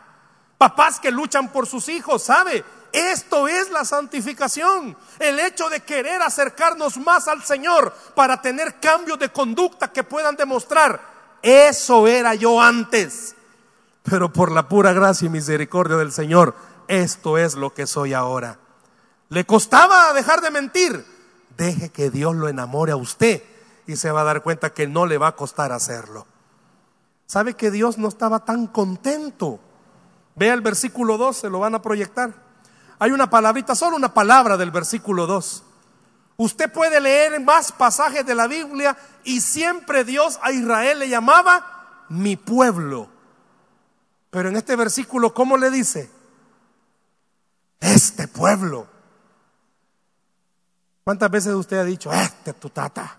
Papás 0.56 0.98
que 0.98 1.10
luchan 1.10 1.52
por 1.52 1.66
sus 1.66 1.88
hijos, 1.88 2.22
¿sabe? 2.22 2.64
Esto 2.92 3.46
es 3.48 3.70
la 3.70 3.84
santificación, 3.84 4.96
el 5.18 5.38
hecho 5.40 5.68
de 5.68 5.80
querer 5.80 6.22
acercarnos 6.22 6.96
más 6.96 7.28
al 7.28 7.44
Señor 7.44 7.92
para 8.14 8.40
tener 8.40 8.80
cambios 8.80 9.18
de 9.18 9.28
conducta 9.28 9.92
que 9.92 10.04
puedan 10.04 10.36
demostrar, 10.36 11.00
eso 11.42 12.08
era 12.08 12.34
yo 12.34 12.60
antes, 12.60 13.36
pero 14.10 14.32
por 14.32 14.52
la 14.52 14.68
pura 14.68 14.92
gracia 14.92 15.26
y 15.26 15.30
misericordia 15.30 15.96
del 15.96 16.12
Señor, 16.12 16.54
esto 16.86 17.38
es 17.38 17.54
lo 17.54 17.74
que 17.74 17.86
soy 17.86 18.14
ahora. 18.14 18.58
¿Le 19.28 19.44
costaba 19.44 20.12
dejar 20.12 20.40
de 20.40 20.50
mentir? 20.50 21.04
Deje 21.56 21.90
que 21.90 22.10
Dios 22.10 22.34
lo 22.34 22.48
enamore 22.48 22.92
a 22.92 22.96
usted 22.96 23.42
y 23.86 23.96
se 23.96 24.10
va 24.10 24.22
a 24.22 24.24
dar 24.24 24.42
cuenta 24.42 24.72
que 24.72 24.86
no 24.86 25.06
le 25.06 25.18
va 25.18 25.28
a 25.28 25.36
costar 25.36 25.72
hacerlo. 25.72 26.26
¿Sabe 27.26 27.54
que 27.54 27.70
Dios 27.70 27.98
no 27.98 28.08
estaba 28.08 28.44
tan 28.44 28.66
contento? 28.66 29.60
Vea 30.34 30.54
el 30.54 30.60
versículo 30.60 31.18
2, 31.18 31.36
se 31.36 31.50
lo 31.50 31.58
van 31.58 31.74
a 31.74 31.82
proyectar. 31.82 32.32
Hay 32.98 33.10
una 33.10 33.28
palabrita, 33.28 33.74
solo 33.74 33.96
una 33.96 34.14
palabra 34.14 34.56
del 34.56 34.70
versículo 34.70 35.26
2. 35.26 35.64
Usted 36.36 36.72
puede 36.72 37.00
leer 37.00 37.40
más 37.40 37.72
pasajes 37.72 38.24
de 38.24 38.34
la 38.34 38.46
Biblia 38.46 38.96
y 39.24 39.40
siempre 39.40 40.04
Dios 40.04 40.38
a 40.42 40.52
Israel 40.52 41.00
le 41.00 41.08
llamaba 41.08 42.04
mi 42.08 42.36
pueblo. 42.36 43.17
Pero 44.30 44.48
en 44.48 44.56
este 44.56 44.76
versículo, 44.76 45.32
¿cómo 45.32 45.56
le 45.56 45.70
dice? 45.70 46.10
Este 47.80 48.28
pueblo. 48.28 48.86
¿Cuántas 51.04 51.30
veces 51.30 51.54
usted 51.54 51.78
ha 51.78 51.84
dicho, 51.84 52.12
este 52.12 52.52
tu 52.52 52.68
tata? 52.70 53.16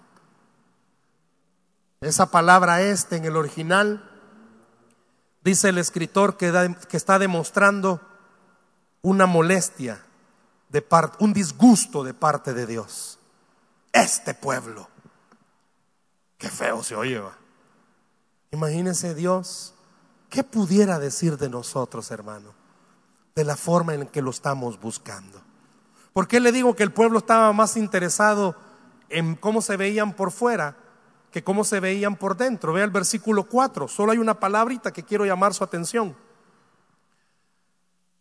Esa 2.01 2.29
palabra 2.29 2.81
este 2.81 3.17
en 3.17 3.25
el 3.25 3.35
original 3.35 4.09
Dice 5.43 5.69
el 5.69 5.77
escritor 5.77 6.37
que, 6.37 6.75
está 6.91 7.17
demostrando 7.17 8.01
una 9.01 9.25
molestia, 9.25 10.03
de 10.67 10.85
un 11.19 11.33
disgusto 11.33 12.03
de 12.03 12.13
parte 12.13 12.53
de 12.53 12.65
Dios. 12.65 13.17
Este 13.93 14.33
pueblo. 14.33 14.87
Qué 16.37 16.49
feo 16.49 16.83
se 16.83 16.95
oye. 16.95 17.21
Imagínense 18.51 19.15
Dios, 19.15 19.73
¿qué 20.29 20.43
pudiera 20.43 20.99
decir 20.99 21.37
de 21.37 21.49
nosotros, 21.49 22.11
hermano? 22.11 22.53
De 23.35 23.43
la 23.43 23.55
forma 23.55 23.93
en 23.93 24.07
que 24.07 24.21
lo 24.21 24.31
estamos 24.31 24.79
buscando. 24.79 25.41
¿Por 26.13 26.27
qué 26.27 26.39
le 26.39 26.51
digo 26.51 26.75
que 26.75 26.83
el 26.83 26.91
pueblo 26.91 27.19
estaba 27.19 27.51
más 27.53 27.77
interesado 27.77 28.55
en 29.09 29.35
cómo 29.35 29.61
se 29.61 29.77
veían 29.77 30.13
por 30.13 30.31
fuera 30.31 30.75
que 31.31 31.43
cómo 31.43 31.63
se 31.63 31.79
veían 31.79 32.15
por 32.15 32.37
dentro. 32.37 32.73
Vea 32.73 32.83
el 32.83 32.91
versículo 32.91 33.45
4, 33.45 33.87
solo 33.87 34.11
hay 34.11 34.17
una 34.17 34.39
palabrita 34.39 34.91
que 34.91 35.03
quiero 35.03 35.25
llamar 35.25 35.53
su 35.53 35.63
atención. 35.63 36.15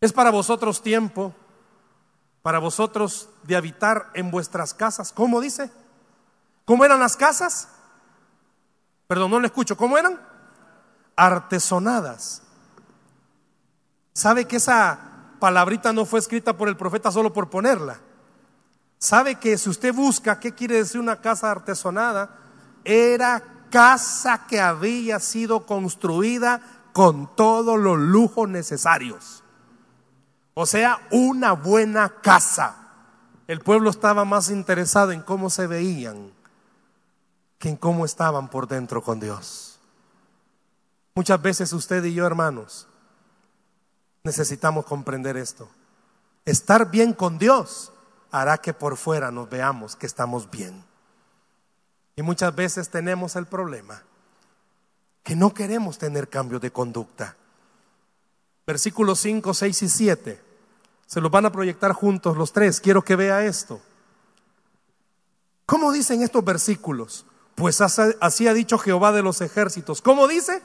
Es 0.00 0.12
para 0.12 0.30
vosotros 0.30 0.82
tiempo, 0.82 1.34
para 2.42 2.58
vosotros 2.58 3.28
de 3.42 3.56
habitar 3.56 4.10
en 4.14 4.30
vuestras 4.30 4.74
casas. 4.74 5.12
¿Cómo 5.12 5.40
dice? 5.40 5.70
¿Cómo 6.64 6.84
eran 6.84 7.00
las 7.00 7.16
casas? 7.16 7.68
Perdón, 9.06 9.30
no 9.30 9.40
le 9.40 9.46
escucho. 9.46 9.76
¿Cómo 9.76 9.98
eran? 9.98 10.20
Artesonadas. 11.18 12.42
¿Sabe 14.14 14.46
que 14.46 14.56
esa 14.56 14.98
palabrita 15.38 15.92
no 15.92 16.06
fue 16.06 16.18
escrita 16.18 16.56
por 16.56 16.68
el 16.68 16.76
profeta 16.76 17.12
solo 17.12 17.32
por 17.32 17.50
ponerla? 17.50 17.98
¿Sabe 18.98 19.34
que 19.34 19.58
si 19.58 19.68
usted 19.68 19.94
busca 19.94 20.40
qué 20.40 20.54
quiere 20.54 20.76
decir 20.76 21.00
una 21.00 21.20
casa 21.20 21.50
artesonada? 21.50 22.30
era 22.88 23.42
casa 23.70 24.46
que 24.46 24.60
había 24.60 25.20
sido 25.20 25.66
construida 25.66 26.60
con 26.92 27.34
todos 27.36 27.78
los 27.78 27.98
lujos 27.98 28.48
necesarios. 28.48 29.44
O 30.54 30.64
sea, 30.64 31.06
una 31.10 31.52
buena 31.52 32.08
casa. 32.22 32.76
El 33.46 33.60
pueblo 33.60 33.90
estaba 33.90 34.24
más 34.24 34.50
interesado 34.50 35.12
en 35.12 35.20
cómo 35.20 35.50
se 35.50 35.66
veían 35.66 36.32
que 37.58 37.68
en 37.68 37.76
cómo 37.76 38.04
estaban 38.04 38.48
por 38.48 38.68
dentro 38.68 39.02
con 39.02 39.20
Dios. 39.20 39.67
Muchas 41.18 41.42
veces 41.42 41.72
usted 41.72 42.04
y 42.04 42.14
yo, 42.14 42.24
hermanos, 42.26 42.86
necesitamos 44.22 44.86
comprender 44.86 45.36
esto. 45.36 45.68
Estar 46.44 46.92
bien 46.92 47.12
con 47.12 47.38
Dios 47.38 47.90
hará 48.30 48.58
que 48.58 48.72
por 48.72 48.96
fuera 48.96 49.32
nos 49.32 49.50
veamos 49.50 49.96
que 49.96 50.06
estamos 50.06 50.48
bien. 50.48 50.84
Y 52.14 52.22
muchas 52.22 52.54
veces 52.54 52.88
tenemos 52.88 53.34
el 53.34 53.46
problema 53.46 54.00
que 55.24 55.34
no 55.34 55.52
queremos 55.52 55.98
tener 55.98 56.28
cambio 56.28 56.60
de 56.60 56.70
conducta. 56.70 57.34
Versículos 58.64 59.18
5, 59.18 59.54
6 59.54 59.82
y 59.82 59.88
7. 59.88 60.40
Se 61.04 61.20
los 61.20 61.32
van 61.32 61.46
a 61.46 61.50
proyectar 61.50 61.94
juntos 61.94 62.36
los 62.36 62.52
tres. 62.52 62.80
Quiero 62.80 63.02
que 63.02 63.16
vea 63.16 63.44
esto. 63.44 63.80
¿Cómo 65.66 65.90
dicen 65.90 66.22
estos 66.22 66.44
versículos? 66.44 67.26
Pues 67.56 67.80
así 67.80 68.46
ha 68.46 68.54
dicho 68.54 68.78
Jehová 68.78 69.10
de 69.10 69.22
los 69.22 69.40
ejércitos. 69.40 70.00
¿Cómo 70.00 70.28
dice? 70.28 70.62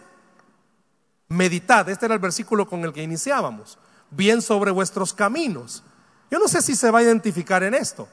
Meditad. 1.34 1.89
Este 1.89 2.06
era 2.06 2.15
el 2.15 2.19
versículo 2.19 2.67
con 2.67 2.84
el 2.84 2.93
que 2.93 3.04
iniciábamos. 3.04 3.78
Bien 4.10 4.41
sobre 4.41 4.72
vuestros 4.72 5.13
caminos. 5.13 5.84
Yo 6.32 6.39
no 6.39 6.48
sé 6.48 6.62
si 6.62 6.76
se 6.76 6.91
va 6.91 7.00
a 7.00 7.04
identificar 7.04 7.63
en 7.63 7.74
esto. 7.74 8.08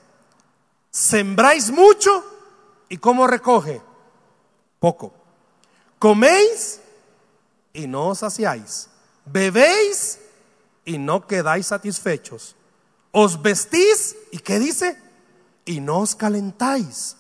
Sembráis 0.91 1.71
mucho 1.71 2.25
¿Y 2.91 2.99
cómo 2.99 3.27
recoge? 3.29 3.81
Poco. 4.81 5.15
Coméis 5.99 6.81
y 7.73 7.87
no 7.87 8.09
os 8.09 8.19
saciáis. 8.19 8.89
Bebéis 9.25 10.19
y 10.85 10.99
no 10.99 11.27
quedáis 11.27 11.69
satisfechos. 11.69 12.57
Os 13.13 13.41
vestís 13.41 14.17
y 14.33 14.39
¿qué 14.39 14.59
dice? 14.59 15.01
Y 15.65 15.81
no 15.81 16.01
os 16.01 16.17
calentáis. 16.17 17.17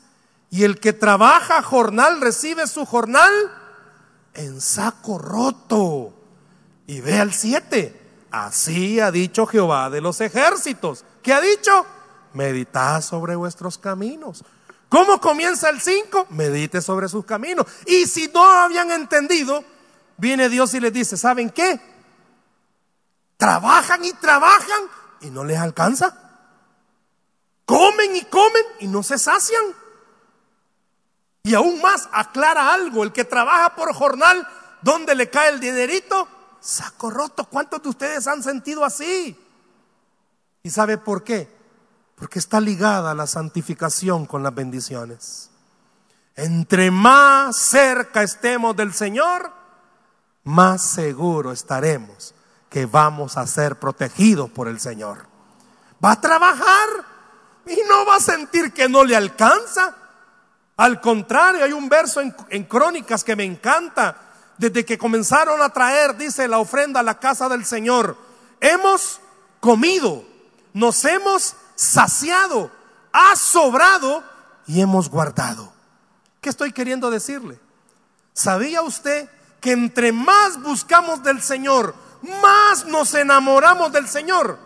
Y 0.51 0.65
el 0.65 0.81
que 0.81 0.93
trabaja 0.93 1.63
jornal 1.63 2.21
recibe 2.21 2.67
su 2.67 2.85
jornal 2.85 3.31
en 4.35 4.61
saco 4.61 5.19
roto. 5.19 6.12
Y 6.87 7.01
ve 7.01 7.19
al 7.19 7.33
siete. 7.33 8.01
Así 8.31 9.01
ha 9.01 9.11
dicho 9.11 9.47
Jehová 9.47 9.90
de 9.90 10.01
los 10.01 10.21
ejércitos. 10.21 11.05
¿Qué 11.23 11.33
ha 11.33 11.40
dicho? 11.40 11.87
Meditad 12.33 13.03
sobre 13.03 13.35
vuestros 13.35 13.77
caminos 13.77 14.45
¿Cómo 14.90 15.21
comienza 15.21 15.71
el 15.71 15.81
5? 15.81 16.27
Medite 16.31 16.83
sobre 16.83 17.09
sus 17.09 17.25
caminos. 17.25 17.64
Y 17.87 18.07
si 18.07 18.27
no 18.27 18.45
habían 18.45 18.90
entendido, 18.90 19.64
viene 20.16 20.49
Dios 20.49 20.75
y 20.75 20.81
les 20.81 20.93
dice, 20.93 21.16
¿saben 21.16 21.49
qué? 21.49 21.81
Trabajan 23.37 24.05
y 24.05 24.12
trabajan 24.14 24.83
y 25.21 25.31
no 25.31 25.45
les 25.45 25.59
alcanza. 25.59 26.12
Comen 27.64 28.16
y 28.16 28.23
comen 28.23 28.64
y 28.81 28.88
no 28.88 29.05
se 29.05 29.16
sacian. 29.16 29.62
Y 31.42 31.55
aún 31.55 31.81
más, 31.81 32.09
aclara 32.12 32.74
algo, 32.74 33.03
el 33.03 33.12
que 33.12 33.24
trabaja 33.24 33.74
por 33.74 33.94
jornal, 33.94 34.46
¿dónde 34.83 35.14
le 35.14 35.31
cae 35.31 35.50
el 35.50 35.61
dinerito? 35.61 36.29
Saco 36.61 37.11
roto. 37.11 37.44
¿Cuántos 37.44 37.83
de 37.83 37.88
ustedes 37.88 38.26
han 38.26 38.42
sentido 38.42 38.85
así? 38.85 39.37
¿Y 40.62 40.70
sabe 40.70 40.98
por 40.98 41.24
qué? 41.24 41.48
Porque 42.14 42.38
está 42.38 42.61
ligada 42.61 43.14
la 43.14 43.26
santificación 43.26 44.26
con 44.26 44.42
las 44.42 44.55
bendiciones. 44.55 45.50
Entre 46.37 46.90
más 46.90 47.57
cerca 47.57 48.22
estemos 48.22 48.76
del 48.76 48.92
Señor, 48.92 49.50
más 50.44 50.83
seguro 50.83 51.53
estaremos 51.53 52.35
que 52.68 52.87
vamos 52.87 53.37
a 53.37 53.46
ser 53.46 53.76
protegidos 53.76 54.50
por 54.50 54.68
el 54.68 54.79
Señor. 54.79 55.26
Va 56.03 56.12
a 56.12 56.20
trabajar 56.20 56.88
y 57.66 57.76
no 57.88 58.07
va 58.07 58.16
a 58.16 58.20
sentir 58.20 58.72
que 58.72 58.88
no 58.88 59.05
le 59.05 59.16
alcanza. 59.16 59.94
Al 60.81 60.99
contrario, 60.99 61.62
hay 61.62 61.75
un 61.75 61.90
verso 61.90 62.23
en, 62.23 62.64
Crónicas 62.64 63.23
que 63.23 63.37
me 63.37 63.45
encanta. 63.45 64.16
Desde 64.57 64.83
que 64.83 64.97
comenzaron 64.97 65.61
a 65.61 65.69
traer, 65.69 66.16
dice 66.16 66.49
la 66.49 66.59
ofrenda 66.59 67.01
a 67.01 67.03
la 67.03 67.19
casa 67.19 67.51
del 67.51 67.66
Señor, 67.66 68.16
hemos 68.61 69.21
comido, 69.61 70.25
nos 70.73 71.05
hemos 71.05 71.55
saciado, 71.75 72.71
ha 73.12 73.37
sobrado 73.37 74.25
y 74.66 74.81
hemos 74.81 75.11
guardado. 75.11 75.71
¿Qué 76.40 76.49
estoy 76.49 76.73
queriendo 76.73 77.11
decirle? 77.11 77.61
¿Sabía 78.33 78.81
usted 78.81 79.29
que 79.61 79.73
entre 79.73 80.12
más 80.12 80.62
buscamos 80.62 81.23
del 81.23 81.43
Señor, 81.43 81.95
más 82.43 82.87
nos 82.87 83.12
enamoramos 83.12 83.93
del 83.93 84.09
Señor, 84.09 84.59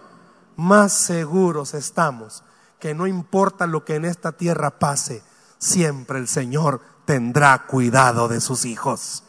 más 0.54 0.92
seguros 0.92 1.74
estamos 1.74 2.44
que 2.78 2.94
no 2.94 3.08
importa 3.08 3.66
lo 3.66 3.84
que 3.84 3.96
en 3.96 4.04
esta 4.04 4.30
tierra 4.30 4.78
pase, 4.78 5.24
siempre 5.64 6.18
el 6.18 6.28
Señor 6.28 6.80
tendrá 7.04 7.66
cuidado 7.66 8.28
de 8.28 8.40
sus 8.40 8.64
hijos. 8.64 9.24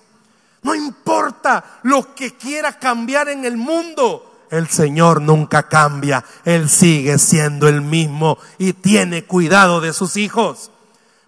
No 0.64 0.76
importa 0.76 1.80
lo 1.84 2.14
que 2.14 2.36
quiera 2.36 2.78
cambiar 2.78 3.30
en 3.30 3.46
el 3.46 3.56
mundo, 3.56 4.46
el 4.50 4.68
Señor 4.68 5.22
nunca 5.22 5.64
cambia, 5.70 6.24
Él 6.44 6.70
sigue 6.70 7.18
siendo 7.20 7.68
el 7.68 7.82
mismo 7.82 8.38
y 8.58 8.74
tiene 8.74 9.26
cuidado 9.26 9.82
de 9.82 9.94
sus 9.94 10.18
hijos. 10.18 10.72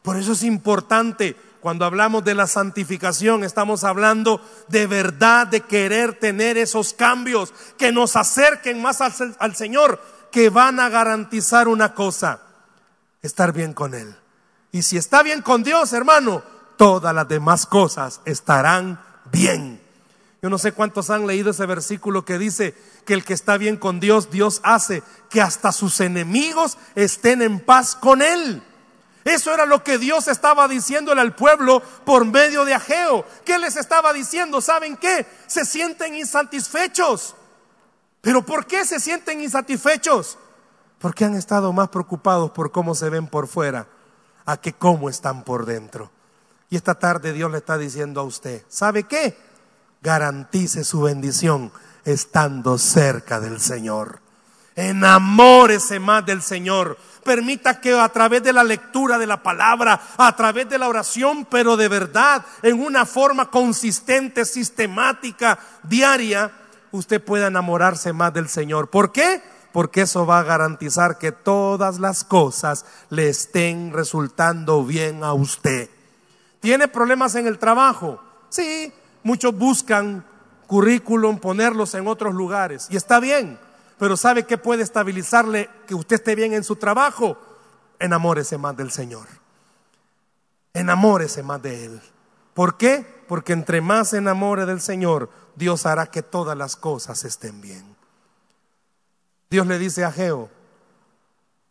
Por 0.02 0.18
eso 0.18 0.34
es 0.34 0.44
importante, 0.44 1.36
cuando 1.62 1.86
hablamos 1.86 2.24
de 2.24 2.36
la 2.36 2.48
santificación, 2.48 3.44
estamos 3.44 3.84
hablando 3.84 4.42
de 4.68 4.88
verdad, 4.88 5.48
de 5.48 5.62
querer 5.62 6.20
tener 6.20 6.58
esos 6.58 6.94
cambios 6.94 7.54
que 7.78 7.92
nos 7.92 8.16
acerquen 8.16 8.82
más 8.82 9.02
al, 9.02 9.14
al 9.40 9.56
Señor, 9.56 10.02
que 10.32 10.50
van 10.50 10.80
a 10.80 10.90
garantizar 10.90 11.68
una 11.68 11.94
cosa, 11.94 12.42
estar 13.22 13.54
bien 13.54 13.74
con 13.74 13.94
Él. 13.94 14.16
Y 14.78 14.84
si 14.84 14.96
está 14.96 15.24
bien 15.24 15.42
con 15.42 15.64
Dios, 15.64 15.92
hermano, 15.92 16.44
todas 16.78 17.12
las 17.12 17.28
demás 17.28 17.66
cosas 17.66 18.22
estarán 18.26 19.04
bien. 19.32 19.82
Yo 20.40 20.52
no 20.52 20.60
sé 20.60 20.72
cuántos 20.72 21.10
han 21.10 21.26
leído 21.26 21.50
ese 21.50 21.66
versículo 21.66 22.24
que 22.24 22.38
dice 22.38 22.76
que 23.04 23.16
el 23.16 23.26
que 23.26 23.34
está 23.34 23.58
bien 23.58 23.78
con 23.78 24.00
Dios, 24.00 24.30
Dios 24.30 24.62
hace 24.64 25.02
que 25.32 25.42
hasta 25.42 25.72
sus 25.72 26.00
enemigos 26.00 26.78
estén 26.94 27.42
en 27.42 27.60
paz 27.60 27.96
con 27.96 28.22
Él. 28.22 28.62
Eso 29.26 29.52
era 29.52 29.66
lo 29.66 29.84
que 29.84 29.98
Dios 29.98 30.28
estaba 30.28 30.68
diciéndole 30.68 31.22
al 31.22 31.34
pueblo 31.34 31.82
por 32.06 32.24
medio 32.26 32.64
de 32.64 32.76
Ageo. 32.76 33.26
¿Qué 33.46 33.58
les 33.58 33.78
estaba 33.78 34.14
diciendo? 34.14 34.62
¿Saben 34.62 34.96
qué? 34.96 35.26
Se 35.48 35.66
sienten 35.66 36.14
insatisfechos. 36.14 37.36
¿Pero 38.22 38.46
por 38.46 38.68
qué 38.68 38.86
se 38.86 39.00
sienten 39.00 39.42
insatisfechos? 39.42 40.38
Porque 41.00 41.26
han 41.26 41.34
estado 41.34 41.74
más 41.74 41.90
preocupados 41.90 42.52
por 42.52 42.72
cómo 42.72 42.94
se 42.94 43.10
ven 43.10 43.26
por 43.26 43.48
fuera 43.48 43.88
a 44.48 44.58
que 44.58 44.74
cómo 44.74 45.10
están 45.10 45.44
por 45.44 45.68
dentro. 45.68 46.10
Y 46.72 46.76
esta 46.76 46.96
tarde 46.96 47.34
Dios 47.34 47.52
le 47.52 47.60
está 47.60 47.78
diciendo 47.78 48.22
a 48.22 48.24
usted, 48.24 48.64
¿sabe 48.68 49.04
qué? 49.04 49.38
garantice 50.02 50.84
su 50.84 51.02
bendición 51.02 51.72
estando 52.06 52.78
cerca 52.78 53.40
del 53.40 53.60
Señor. 53.60 54.20
Enamórese 54.76 56.00
más 56.00 56.26
del 56.26 56.42
Señor. 56.42 56.98
Permita 57.24 57.82
que 57.82 58.00
a 58.00 58.08
través 58.10 58.44
de 58.44 58.54
la 58.54 58.64
lectura 58.64 59.18
de 59.18 59.28
la 59.28 59.42
palabra, 59.42 60.00
a 60.18 60.36
través 60.36 60.70
de 60.70 60.78
la 60.78 60.88
oración, 60.88 61.46
pero 61.46 61.76
de 61.76 61.88
verdad, 61.88 62.46
en 62.62 62.80
una 62.80 63.06
forma 63.06 63.50
consistente, 63.50 64.46
sistemática, 64.46 65.58
diaria, 65.84 66.52
usted 66.92 67.22
pueda 67.22 67.48
enamorarse 67.48 68.14
más 68.14 68.34
del 68.34 68.48
Señor. 68.48 68.90
¿Por 68.90 69.12
qué? 69.12 69.42
Porque 69.78 70.02
eso 70.02 70.26
va 70.26 70.40
a 70.40 70.44
garantizar 70.44 71.20
que 71.20 71.32
todas 71.32 72.00
las 72.00 72.24
cosas 72.24 72.84
le 73.12 73.30
estén 73.30 73.94
resultando 73.94 74.84
bien 74.84 75.24
a 75.24 75.34
usted. 75.34 75.88
¿Tiene 76.60 76.88
problemas 76.88 77.36
en 77.36 77.46
el 77.46 77.60
trabajo? 77.60 78.20
Sí, 78.50 78.92
Muchos 79.22 79.56
buscan 79.56 80.26
currículum, 80.66 81.38
ponerlos 81.38 81.94
en 81.94 82.08
otros 82.08 82.34
lugares. 82.34 82.88
Y 82.90 82.96
está 82.96 83.20
bien, 83.20 83.60
pero 84.00 84.18
¿sabe 84.18 84.48
qué 84.48 84.58
puede 84.58 84.82
estabilizarle 84.82 85.70
que 85.86 85.94
usted 85.94 86.16
esté 86.16 86.34
bien 86.34 86.54
en 86.54 86.64
su 86.64 86.78
trabajo? 86.78 87.38
Enamórese 88.00 88.58
más 88.58 88.76
del 88.76 88.90
Señor. 88.90 89.28
Enamórese 90.74 91.44
más 91.44 91.62
de 91.62 91.86
Él. 91.86 92.02
¿Por 92.56 92.78
qué? 92.78 93.06
Porque 93.28 93.54
entre 93.54 93.82
más 93.82 94.10
se 94.10 94.18
enamore 94.18 94.66
del 94.66 94.82
Señor, 94.82 95.30
Dios 95.56 95.86
hará 95.86 96.08
que 96.08 96.24
todas 96.24 96.58
las 96.58 96.76
cosas 96.76 97.26
estén 97.26 97.62
bien. 97.62 97.97
Dios 99.50 99.68
le 99.68 99.80
dice 99.80 100.04
a 100.04 100.12
Geo, 100.12 100.50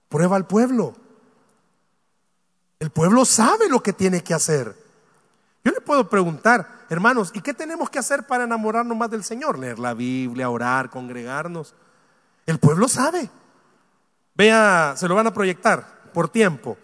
prueba 0.09 0.37
al 0.37 0.47
pueblo. 0.47 0.95
El 2.79 2.91
pueblo 2.91 3.25
sabe 3.25 3.69
lo 3.69 3.83
que 3.83 3.93
tiene 3.93 4.23
que 4.23 4.35
hacer. 4.35 4.75
Yo 5.65 5.73
le 5.73 5.81
puedo 5.81 6.09
preguntar, 6.09 6.85
hermanos, 6.89 7.33
¿y 7.35 7.41
qué 7.41 7.53
tenemos 7.53 7.91
que 7.91 7.99
hacer 7.99 8.27
para 8.27 8.45
enamorarnos 8.45 8.97
más 8.97 9.11
del 9.11 9.25
Señor? 9.25 9.59
Leer 9.59 9.79
la 9.79 9.95
Biblia, 9.95 10.49
orar, 10.49 10.91
congregarnos. 10.91 11.75
El 12.47 12.59
pueblo 12.59 12.89
sabe. 12.89 13.29
Vea, 14.35 14.95
se 14.97 15.09
lo 15.09 15.15
van 15.15 15.27
a 15.27 15.35
proyectar 15.35 16.11
por 16.13 16.29
tiempo. 16.29 16.77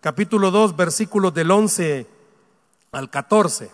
Capítulo 0.00 0.50
2, 0.50 0.76
versículos 0.76 1.32
del 1.34 1.50
11 1.50 2.06
al 2.92 3.10
14. 3.10 3.70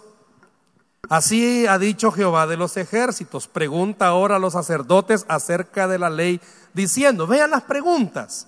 Así 1.08 1.66
ha 1.66 1.78
dicho 1.78 2.12
Jehová 2.12 2.46
de 2.46 2.56
los 2.56 2.76
ejércitos. 2.76 3.48
Pregunta 3.48 4.06
ahora 4.06 4.36
a 4.36 4.38
los 4.38 4.52
sacerdotes 4.52 5.24
acerca 5.28 5.88
de 5.88 5.98
la 5.98 6.10
ley, 6.10 6.40
diciendo, 6.72 7.26
vean 7.26 7.50
las 7.50 7.62
preguntas. 7.62 8.46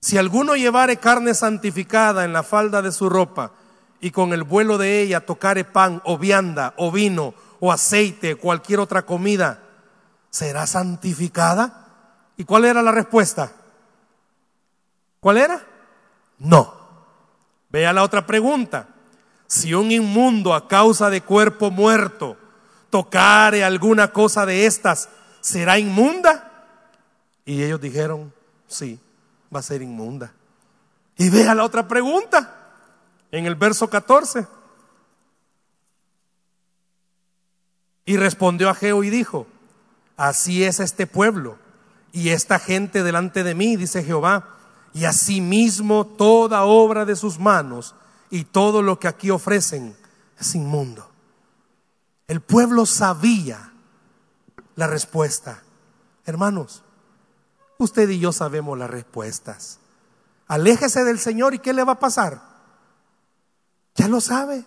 Si 0.00 0.16
alguno 0.16 0.54
llevare 0.54 0.98
carne 0.98 1.34
santificada 1.34 2.24
en 2.24 2.32
la 2.32 2.42
falda 2.42 2.82
de 2.82 2.92
su 2.92 3.08
ropa, 3.08 3.52
y 4.00 4.10
con 4.10 4.32
el 4.32 4.44
vuelo 4.44 4.78
de 4.78 5.02
ella 5.02 5.26
tocare 5.26 5.64
pan 5.64 6.00
o 6.04 6.18
vianda 6.18 6.74
o 6.76 6.92
vino 6.92 7.34
o 7.60 7.72
aceite, 7.72 8.36
cualquier 8.36 8.80
otra 8.80 9.04
comida, 9.04 9.60
¿será 10.30 10.66
santificada? 10.66 11.86
¿Y 12.36 12.44
cuál 12.44 12.64
era 12.64 12.82
la 12.82 12.92
respuesta? 12.92 13.52
¿Cuál 15.18 15.38
era? 15.38 15.60
No. 16.38 16.72
Vea 17.70 17.92
la 17.92 18.04
otra 18.04 18.24
pregunta. 18.24 18.86
Si 19.48 19.74
un 19.74 19.90
inmundo 19.90 20.54
a 20.54 20.68
causa 20.68 21.10
de 21.10 21.22
cuerpo 21.22 21.70
muerto 21.70 22.36
tocare 22.90 23.64
alguna 23.64 24.12
cosa 24.12 24.46
de 24.46 24.66
estas, 24.66 25.08
¿será 25.40 25.78
inmunda? 25.78 26.66
Y 27.44 27.62
ellos 27.62 27.80
dijeron, 27.80 28.32
sí, 28.66 29.00
va 29.54 29.60
a 29.60 29.62
ser 29.62 29.82
inmunda. 29.82 30.32
Y 31.16 31.30
vea 31.30 31.54
la 31.54 31.64
otra 31.64 31.88
pregunta 31.88 32.54
en 33.32 33.46
el 33.46 33.54
verso 33.54 33.88
14. 33.88 34.46
Y 38.04 38.16
respondió 38.16 38.68
a 38.68 38.74
Geo 38.74 39.02
y 39.02 39.10
dijo, 39.10 39.46
así 40.16 40.62
es 40.62 40.78
este 40.78 41.06
pueblo 41.06 41.58
y 42.12 42.30
esta 42.30 42.58
gente 42.58 43.02
delante 43.02 43.44
de 43.44 43.54
mí, 43.54 43.76
dice 43.76 44.02
Jehová, 44.02 44.56
y 44.94 45.04
asimismo 45.04 46.06
toda 46.06 46.64
obra 46.64 47.04
de 47.04 47.16
sus 47.16 47.38
manos 47.38 47.94
y 48.30 48.44
todo 48.44 48.82
lo 48.82 48.98
que 48.98 49.08
aquí 49.08 49.30
ofrecen 49.30 49.96
es 50.38 50.54
inmundo. 50.54 51.08
El 52.26 52.40
pueblo 52.40 52.86
sabía 52.86 53.72
la 54.76 54.86
respuesta. 54.86 55.62
Hermanos, 56.26 56.82
usted 57.78 58.08
y 58.10 58.18
yo 58.18 58.32
sabemos 58.32 58.78
las 58.78 58.90
respuestas. 58.90 59.78
Aléjese 60.46 61.04
del 61.04 61.18
Señor 61.18 61.54
y 61.54 61.58
¿qué 61.58 61.72
le 61.72 61.84
va 61.84 61.92
a 61.92 61.98
pasar? 61.98 62.40
Ya 63.94 64.08
lo 64.08 64.20
sabe. 64.20 64.64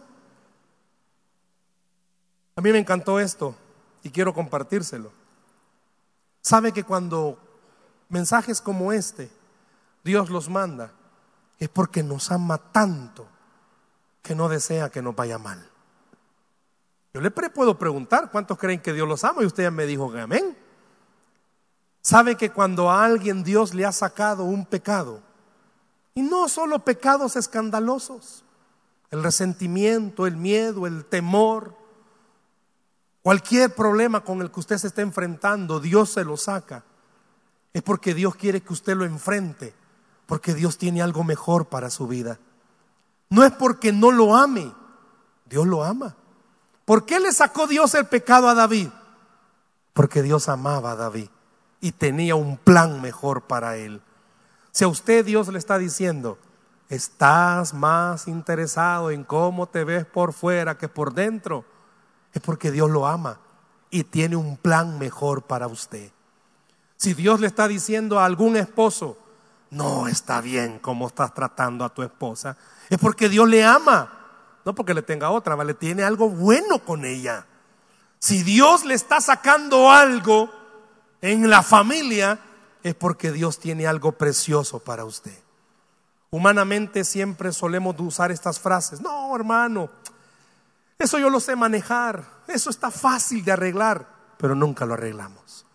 A 2.55 2.61
mí 2.61 2.71
me 2.71 2.79
encantó 2.79 3.19
esto 3.19 3.55
y 4.03 4.09
quiero 4.09 4.33
compartírselo. 4.33 5.11
Sabe 6.41 6.71
que 6.71 6.83
cuando 6.83 7.37
mensajes 8.09 8.59
como 8.59 8.91
este 8.91 9.31
Dios 10.03 10.29
los 10.29 10.49
manda, 10.49 10.91
es 11.59 11.69
porque 11.69 12.01
nos 12.01 12.31
ama 12.31 12.57
tanto 12.57 13.27
que 14.21 14.35
no 14.35 14.49
desea 14.49 14.89
que 14.89 15.01
nos 15.01 15.15
vaya 15.15 15.37
mal. 15.37 15.67
Yo 17.13 17.21
le 17.21 17.31
puedo 17.31 17.77
preguntar 17.77 18.31
cuántos 18.31 18.57
creen 18.57 18.81
que 18.81 18.93
Dios 18.93 19.07
los 19.07 19.23
ama 19.23 19.43
y 19.43 19.45
usted 19.45 19.69
me 19.71 19.85
dijo 19.85 20.11
amén. 20.17 20.57
Sabe 22.01 22.35
que 22.35 22.51
cuando 22.51 22.89
a 22.89 23.03
alguien 23.03 23.43
Dios 23.43 23.73
le 23.73 23.85
ha 23.85 23.91
sacado 23.91 24.43
un 24.43 24.65
pecado, 24.65 25.21
y 26.13 26.23
no 26.23 26.49
solo 26.49 26.79
pecados 26.79 27.35
escandalosos, 27.35 28.43
el 29.11 29.23
resentimiento, 29.23 30.25
el 30.25 30.35
miedo, 30.35 30.87
el 30.87 31.05
temor, 31.05 31.75
cualquier 33.21 33.75
problema 33.75 34.23
con 34.23 34.41
el 34.41 34.51
que 34.51 34.59
usted 34.59 34.77
se 34.77 34.87
esté 34.87 35.01
enfrentando, 35.01 35.79
Dios 35.79 36.11
se 36.11 36.23
lo 36.23 36.37
saca. 36.37 36.83
Es 37.73 37.83
porque 37.83 38.13
Dios 38.13 38.35
quiere 38.35 38.61
que 38.61 38.73
usted 38.73 38.95
lo 38.95 39.05
enfrente, 39.05 39.73
porque 40.25 40.53
Dios 40.53 40.77
tiene 40.77 41.01
algo 41.01 41.23
mejor 41.23 41.67
para 41.67 41.89
su 41.89 42.07
vida. 42.07 42.39
No 43.31 43.45
es 43.45 43.51
porque 43.53 43.93
no 43.93 44.11
lo 44.11 44.35
ame, 44.35 44.73
Dios 45.45 45.65
lo 45.65 45.85
ama. 45.85 46.17
¿Por 46.83 47.05
qué 47.05 47.17
le 47.17 47.31
sacó 47.31 47.65
Dios 47.65 47.95
el 47.95 48.05
pecado 48.05 48.49
a 48.49 48.53
David? 48.53 48.89
Porque 49.93 50.21
Dios 50.21 50.49
amaba 50.49 50.91
a 50.91 50.95
David 50.97 51.29
y 51.79 51.93
tenía 51.93 52.35
un 52.35 52.57
plan 52.57 53.01
mejor 53.01 53.43
para 53.43 53.77
él. 53.77 54.01
Si 54.71 54.83
a 54.83 54.89
usted 54.89 55.23
Dios 55.23 55.47
le 55.47 55.59
está 55.59 55.77
diciendo, 55.77 56.39
estás 56.89 57.73
más 57.73 58.27
interesado 58.27 59.11
en 59.11 59.23
cómo 59.23 59.65
te 59.67 59.85
ves 59.85 60.05
por 60.05 60.33
fuera 60.33 60.77
que 60.77 60.89
por 60.89 61.13
dentro, 61.13 61.63
es 62.33 62.41
porque 62.41 62.69
Dios 62.69 62.89
lo 62.89 63.07
ama 63.07 63.39
y 63.89 64.03
tiene 64.03 64.35
un 64.35 64.57
plan 64.57 64.99
mejor 64.99 65.43
para 65.43 65.67
usted. 65.67 66.11
Si 66.97 67.13
Dios 67.13 67.39
le 67.39 67.47
está 67.47 67.69
diciendo 67.69 68.19
a 68.19 68.25
algún 68.25 68.57
esposo, 68.57 69.17
no 69.71 70.07
está 70.07 70.41
bien 70.41 70.79
cómo 70.79 71.07
estás 71.07 71.33
tratando 71.33 71.83
a 71.83 71.93
tu 71.93 72.03
esposa, 72.03 72.57
es 72.89 72.99
porque 72.99 73.29
Dios 73.29 73.47
le 73.47 73.63
ama, 73.63 74.11
no 74.63 74.75
porque 74.75 74.93
le 74.93 75.01
tenga 75.01 75.31
otra, 75.31 75.61
le 75.63 75.73
tiene 75.73 76.03
algo 76.03 76.29
bueno 76.29 76.79
con 76.79 77.05
ella. 77.05 77.45
Si 78.19 78.43
Dios 78.43 78.85
le 78.85 78.93
está 78.93 79.19
sacando 79.19 79.89
algo 79.89 80.51
en 81.21 81.49
la 81.49 81.63
familia, 81.63 82.39
es 82.83 82.93
porque 82.95 83.31
Dios 83.31 83.59
tiene 83.59 83.87
algo 83.87 84.11
precioso 84.11 84.79
para 84.79 85.05
usted. 85.05 85.37
Humanamente 86.29 87.03
siempre 87.03 87.51
solemos 87.51 87.95
usar 87.99 88.31
estas 88.31 88.59
frases. 88.59 89.01
No, 89.01 89.35
hermano, 89.35 89.89
eso 90.99 91.17
yo 91.17 91.29
lo 91.29 91.39
sé 91.39 91.55
manejar. 91.55 92.23
Eso 92.47 92.69
está 92.69 92.91
fácil 92.91 93.43
de 93.43 93.51
arreglar, 93.53 94.07
pero 94.37 94.53
nunca 94.53 94.85
lo 94.85 94.93
arreglamos. 94.93 95.65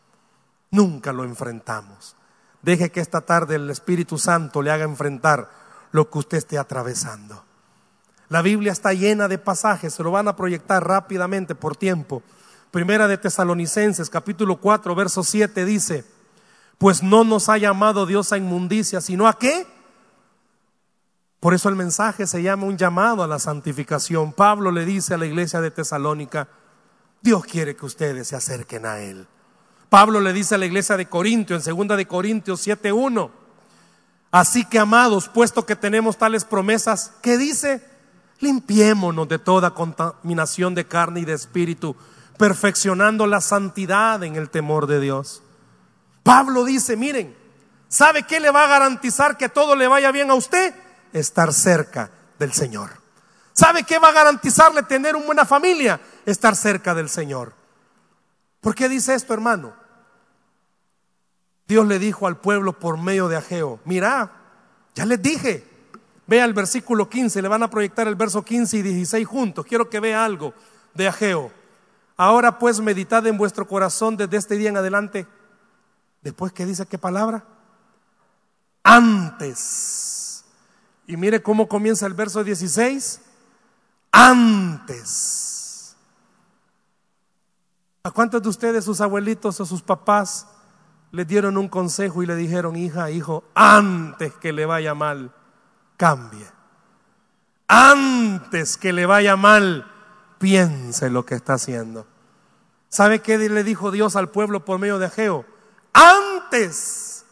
Nunca 0.71 1.13
lo 1.13 1.25
enfrentamos. 1.25 2.17
Deje 2.67 2.91
que 2.91 2.99
esta 2.99 3.21
tarde 3.21 3.55
el 3.55 3.71
Espíritu 3.71 4.19
Santo 4.19 4.61
le 4.61 4.73
haga 4.73 4.83
enfrentar 4.83 5.49
lo 5.93 6.11
que 6.11 6.19
usted 6.19 6.39
esté 6.39 6.59
atravesando. 6.59 7.45
La 8.29 8.43
Biblia 8.43 8.73
está 8.73 8.93
llena 8.93 9.29
de 9.29 9.39
pasajes, 9.39 9.95
se 9.95 10.03
lo 10.03 10.11
van 10.11 10.27
a 10.27 10.35
proyectar 10.35 10.85
rápidamente 10.85 11.55
por 11.55 11.77
tiempo. 11.77 12.25
Primera 12.73 13.07
de 13.07 13.19
Tesalonicenses, 13.19 14.11
capítulo 14.11 14.57
4, 14.57 14.97
verso 14.97 15.23
7 15.23 15.65
dice, 15.65 16.05
pues 16.77 17.05
no 17.05 17.23
nos 17.23 17.49
ha 17.49 17.57
llamado 17.57 18.05
Dios 18.05 18.33
a 18.33 18.37
inmundicia, 18.37 19.01
sino 19.01 19.29
a 19.29 19.39
qué? 19.39 19.65
Por 21.39 21.55
eso 21.55 21.69
el 21.69 21.77
mensaje 21.77 22.27
se 22.27 22.43
llama 22.43 22.67
un 22.67 22.77
llamado 22.77 23.23
a 23.23 23.29
la 23.29 23.39
santificación. 23.39 24.33
Pablo 24.33 24.73
le 24.73 24.85
dice 24.85 25.15
a 25.15 25.19
la 25.19 25.27
iglesia 25.27 25.61
de 25.61 25.71
Tesalónica, 25.71 26.49
Dios 27.23 27.45
quiere 27.45 27.77
que 27.77 27.87
ustedes 27.87 28.27
se 28.27 28.35
acerquen 28.35 28.87
a 28.87 28.99
Él. 28.99 29.29
Pablo 29.89 30.21
le 30.21 30.33
dice 30.33 30.55
a 30.55 30.59
la 30.59 30.67
iglesia 30.67 30.97
de 30.97 31.07
Corintio, 31.07 31.57
en 31.57 31.63
segunda 31.63 31.97
de 31.97 32.07
Corintios 32.07 32.67
7.1, 32.67 33.31
así 34.31 34.65
que 34.65 34.79
amados, 34.79 35.29
puesto 35.29 35.65
que 35.65 35.77
tenemos 35.77 36.17
tales 36.17 36.45
promesas, 36.45 37.13
¿qué 37.23 37.39
dice? 37.39 37.83
Limpiémonos 38.41 39.29
de 39.29 39.39
toda 39.39 39.73
contaminación 39.73 40.75
de 40.75 40.87
carne 40.87 41.21
y 41.21 41.25
de 41.25 41.35
espíritu, 41.35 41.97
perfeccionando 42.37 43.27
la 43.27 43.41
santidad 43.41 44.23
en 44.25 44.37
el 44.37 44.51
temor 44.51 44.87
de 44.87 45.01
Dios. 45.01 45.43
Pablo 46.23 46.65
dice, 46.65 46.97
miren, 46.97 47.37
¿sabe 47.89 48.25
qué 48.25 48.41
le 48.41 48.51
va 48.51 48.65
a 48.65 48.69
garantizar 48.69 49.37
que 49.37 49.49
todo 49.49 49.77
le 49.77 49.87
vaya 49.87 50.11
bien 50.11 50.31
a 50.31 50.35
usted? 50.35 50.75
Estar 51.13 51.53
cerca 51.53 52.11
del 52.39 52.53
Señor. 52.53 52.91
¿Sabe 53.53 53.85
qué 53.85 53.99
va 53.99 54.09
a 54.09 54.13
garantizarle 54.13 54.83
tener 54.83 55.17
una 55.17 55.25
buena 55.25 55.45
familia? 55.47 55.99
Estar 56.27 56.57
cerca 56.57 56.95
del 56.95 57.09
Señor. 57.09 57.55
¿Por 58.67 58.75
qué 58.75 58.89
dice 58.89 59.15
esto, 59.15 59.33
hermano? 59.33 59.73
Dios 61.69 61.87
le 61.87 62.01
dijo 62.01 62.27
al 62.27 62.39
pueblo 62.39 62.77
por 62.77 63.01
medio 63.01 63.29
de 63.29 63.37
Ageo, 63.37 63.79
mira, 63.85 64.33
ya 64.93 65.07
les 65.07 65.23
dije, 65.23 65.65
vea 66.27 66.45
el 66.45 66.53
versículo 66.53 67.09
15, 67.09 67.43
le 67.43 67.47
van 67.47 67.63
a 67.63 67.71
proyectar 67.71 68.09
el 68.09 68.17
verso 68.17 68.45
15 68.45 68.79
y 68.79 68.83
16 68.83 69.25
juntos, 69.25 69.65
quiero 69.67 69.89
que 69.89 70.01
vea 70.01 70.25
algo 70.25 70.53
de 70.95 71.07
Ageo. 71.07 71.53
Ahora 72.17 72.59
pues 72.59 72.81
meditad 72.81 73.25
en 73.29 73.39
vuestro 73.39 73.69
corazón 73.69 74.17
desde 74.17 74.37
este 74.37 74.57
día 74.57 74.71
en 74.71 74.79
adelante 74.79 75.29
Después, 76.23 76.53
¿qué 76.53 76.67
dice 76.67 76.87
qué 76.87 76.99
palabra? 76.99 77.45
Antes. 78.83 80.45
Y 81.07 81.17
mire 81.17 81.41
cómo 81.41 81.69
comienza 81.69 82.05
el 82.05 82.15
verso 82.15 82.43
16. 82.43 83.21
Antes. 84.11 85.56
¿A 88.07 88.13
cuántos 88.13 88.41
de 88.41 88.49
ustedes, 88.49 88.85
sus 88.85 89.01
abuelitos 89.01 89.59
o 89.59 89.67
sus 89.67 89.83
papás, 89.83 90.47
le 91.11 91.25
dieron 91.25 91.57
un 91.57 91.67
consejo 91.67 92.23
y 92.23 92.27
le 92.27 92.37
dijeron, 92.37 92.77
hija, 92.77 93.11
hijo, 93.11 93.43
antes 93.53 94.33
que 94.35 94.53
le 94.53 94.65
vaya 94.65 94.95
mal, 94.95 95.33
cambie? 95.97 96.47
Antes 97.67 98.77
que 98.77 98.93
le 98.93 99.07
vaya 99.07 99.35
mal, 99.35 99.91
piense 100.39 101.11
lo 101.11 101.27
que 101.27 101.35
está 101.35 101.55
haciendo. 101.55 102.07
¿Sabe 102.89 103.23
qué 103.23 103.39
le 103.39 103.65
dijo 103.65 103.91
Dios 103.91 104.15
al 104.15 104.29
pueblo 104.29 104.65
por 104.65 104.79
medio 104.79 105.01
de 105.01 105.07
Ageo? 105.07 105.45
antes 105.93 107.25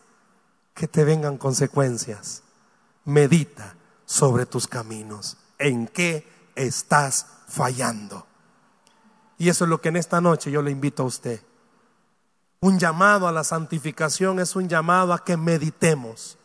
que 0.75 0.89
te 0.89 1.05
vengan 1.05 1.39
consecuencias, 1.39 2.43
medita 3.05 3.77
sobre 4.07 4.45
tus 4.45 4.67
caminos, 4.67 5.37
en 5.57 5.87
qué 5.87 6.29
estás 6.57 7.29
fallando. 7.47 8.27
Y 9.39 9.49
eso 9.49 9.65
es 9.65 9.71
lo 9.71 9.81
que 9.81 9.89
en 9.89 9.97
esta 9.97 10.21
noche 10.21 10.51
yo 10.51 10.63
le 10.63 10.71
invito 10.71 11.03
a 11.03 11.07
usted. 11.07 11.41
Un 12.61 12.79
llamado 12.79 13.29
a 13.29 13.33
la 13.33 13.45
santificación 13.45 14.41
es 14.41 14.57
un 14.57 14.69
llamado 14.69 15.13
a 15.13 15.25
que 15.25 15.37
meditemos 15.37 16.39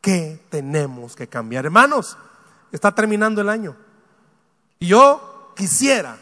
qué 0.00 0.42
tenemos 0.48 1.16
que 1.16 1.28
cambiar. 1.28 1.66
Hermanos, 1.66 2.16
está 2.72 2.94
terminando 2.94 3.40
el 3.40 3.48
año. 3.48 3.76
Y 4.78 4.88
yo 4.88 5.52
quisiera 5.56 6.18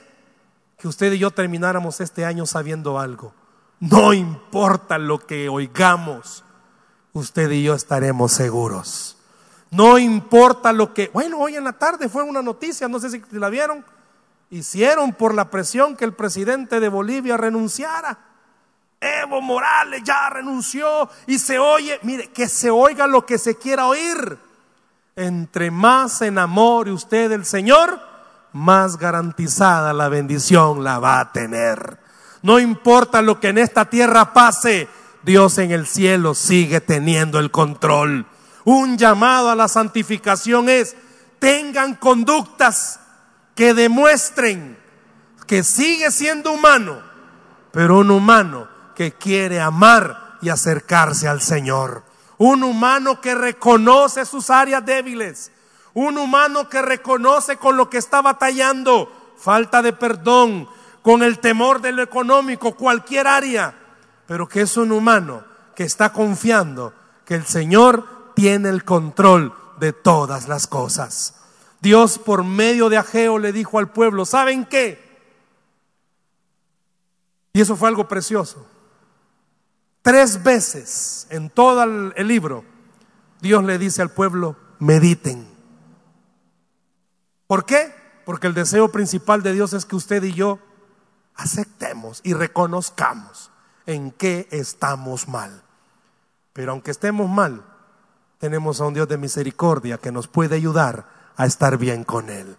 que 0.77 0.89
usted 0.89 1.13
y 1.13 1.19
yo 1.19 1.31
termináramos 1.31 2.01
este 2.01 2.25
año 2.25 2.47
sabiendo 2.47 2.99
algo. 2.99 3.33
No 3.81 4.13
importa 4.13 4.99
lo 4.99 5.25
que 5.25 5.49
oigamos, 5.49 6.43
usted 7.13 7.51
y 7.51 7.63
yo 7.63 7.75
estaremos 7.75 8.33
seguros. 8.33 9.17
No 9.71 9.99
importa 9.99 10.73
lo 10.73 10.95
que, 10.95 11.11
bueno, 11.13 11.39
hoy 11.39 11.57
en 11.57 11.65
la 11.65 11.75
tarde 11.75 12.09
fue 12.09 12.23
una 12.23 12.43
noticia, 12.43 12.89
no 12.89 12.99
sé 12.99 13.11
si 13.11 13.23
la 13.33 13.49
vieron, 13.51 13.85
hicieron 14.51 15.13
por 15.13 15.35
la 15.35 15.51
presión 15.51 15.97
que 15.97 16.05
el 16.05 16.15
presidente 16.15 16.81
de 16.81 16.89
Bolivia 16.89 17.37
renunciara. 17.37 18.19
Evo 19.01 19.41
Morales 19.41 20.03
ya 20.05 20.29
renunció 20.31 21.09
y 21.27 21.39
se 21.39 21.59
oye, 21.59 21.99
mire, 22.03 22.31
que 22.31 22.49
se 22.49 22.71
oiga 22.71 23.07
lo 23.07 23.25
que 23.25 23.39
se 23.39 23.57
quiera 23.57 23.87
oír. 23.87 24.39
Entre 25.15 25.71
más 25.71 26.19
se 26.19 26.27
enamore 26.27 26.93
usted 26.93 27.31
del 27.31 27.45
Señor, 27.45 28.01
más 28.53 28.97
garantizada 28.97 29.93
la 29.93 30.09
bendición 30.09 30.83
la 30.83 30.99
va 30.99 31.21
a 31.21 31.33
tener. 31.33 31.99
No 32.43 32.59
importa 32.59 33.23
lo 33.23 33.41
que 33.41 33.49
en 33.49 33.59
esta 33.59 33.91
tierra 33.91 34.33
pase, 34.33 34.89
Dios 35.23 35.59
en 35.59 35.71
el 35.71 35.87
cielo 35.87 36.35
sigue 36.35 36.81
teniendo 36.81 37.39
el 37.39 37.51
control. 37.51 38.27
Un 38.65 38.99
llamado 38.99 39.51
a 39.51 39.57
la 39.57 39.69
santificación 39.69 40.69
es, 40.69 40.97
tengan 41.39 41.95
conductas 41.95 43.01
que 43.59 43.75
demuestren 43.75 44.79
que 45.49 45.65
sigue 45.65 46.13
siendo 46.13 46.53
humano, 46.53 47.03
pero 47.73 47.99
un 47.99 48.13
humano 48.13 48.69
que 48.95 49.15
quiere 49.15 49.61
amar 49.61 50.37
y 50.41 50.49
acercarse 50.49 51.27
al 51.27 51.43
Señor. 51.43 52.05
Un 52.37 52.63
humano 52.63 53.21
que 53.21 53.35
reconoce 53.35 54.25
sus 54.27 54.51
áreas 54.51 54.87
débiles. 54.87 55.51
Un 55.93 56.19
humano 56.19 56.69
que 56.69 56.81
reconoce 56.83 57.57
con 57.57 57.77
lo 57.77 57.91
que 57.91 57.99
está 57.99 58.23
batallando. 58.23 59.11
Falta 59.37 59.83
de 59.83 59.93
perdón, 59.93 60.69
con 61.03 61.25
el 61.25 61.41
temor 61.41 61.81
de 61.81 61.91
lo 61.91 62.05
económico, 62.05 62.77
cualquier 62.77 63.27
área, 63.27 63.75
pero 64.29 64.49
que 64.49 64.61
es 64.61 64.77
un 64.77 64.93
humano 64.93 65.43
que 65.75 65.83
está 65.83 66.13
confiando 66.13 66.93
que 67.25 67.35
el 67.35 67.45
Señor 67.45 68.07
tiene 68.37 68.69
el 68.69 68.85
control 68.85 69.53
de 69.81 69.93
todas 69.93 70.47
las 70.47 70.69
cosas. 70.69 71.35
Dios 71.81 72.18
por 72.18 72.45
medio 72.45 72.89
de 72.89 72.97
Ageo 72.97 73.39
le 73.39 73.53
dijo 73.53 73.79
al 73.79 73.91
pueblo, 73.91 74.24
¿saben 74.24 74.66
qué? 74.66 75.07
Y 77.53 77.61
eso 77.61 77.76
fue 77.76 77.89
algo 77.89 78.09
precioso. 78.09 78.66
Tres 80.03 80.43
veces 80.43 81.26
en 81.31 81.51
todo 81.51 81.83
el 81.83 82.26
libro, 82.26 82.64
Dios 83.41 83.62
le 83.64 83.79
dice 83.79 84.03
al 84.03 84.11
pueblo, 84.11 84.57
mediten. 84.79 85.47
¿Por 87.47 87.64
qué? 87.64 87.95
Porque 88.24 88.47
el 88.47 88.55
deseo 88.55 88.91
principal 88.91 89.43
de 89.43 89.53
Dios 89.53 89.72
es 89.72 89.85
que 89.85 89.97
usted 89.97 90.22
y 90.22 90.35
yo 90.35 90.59
aceptemos 91.35 92.20
y 92.24 92.35
reconozcamos 92.35 93.51
en 93.87 94.11
qué 94.11 94.49
estamos 94.51 95.29
mal. 95.29 95.62
Pero 96.53 96.72
aunque 96.72 96.91
estemos 96.91 97.31
mal, 97.31 97.64
tenemos 98.39 98.81
a 98.81 98.87
un 98.87 98.95
Dios 98.95 99.09
de 99.09 99.16
misericordia 99.16 99.99
que 99.99 100.12
nos 100.12 100.29
puede 100.29 100.57
ayudar 100.57 101.18
a 101.39 101.47
estar 101.47 101.78
bien 101.78 102.05
con 102.05 102.28
Él. 102.28 102.59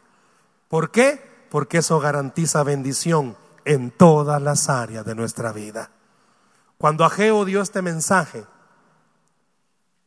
¿Por 0.70 0.90
qué? 0.90 1.22
Porque 1.52 1.80
eso 1.80 2.00
garantiza 2.00 2.64
bendición 2.64 3.38
en 3.66 3.92
todas 3.92 4.42
las 4.42 4.70
áreas 4.70 5.06
de 5.06 5.14
nuestra 5.14 5.52
vida. 5.52 5.92
Cuando 6.78 7.04
Ageo 7.04 7.44
dio 7.46 7.62
este 7.62 7.82
mensaje, 7.82 8.46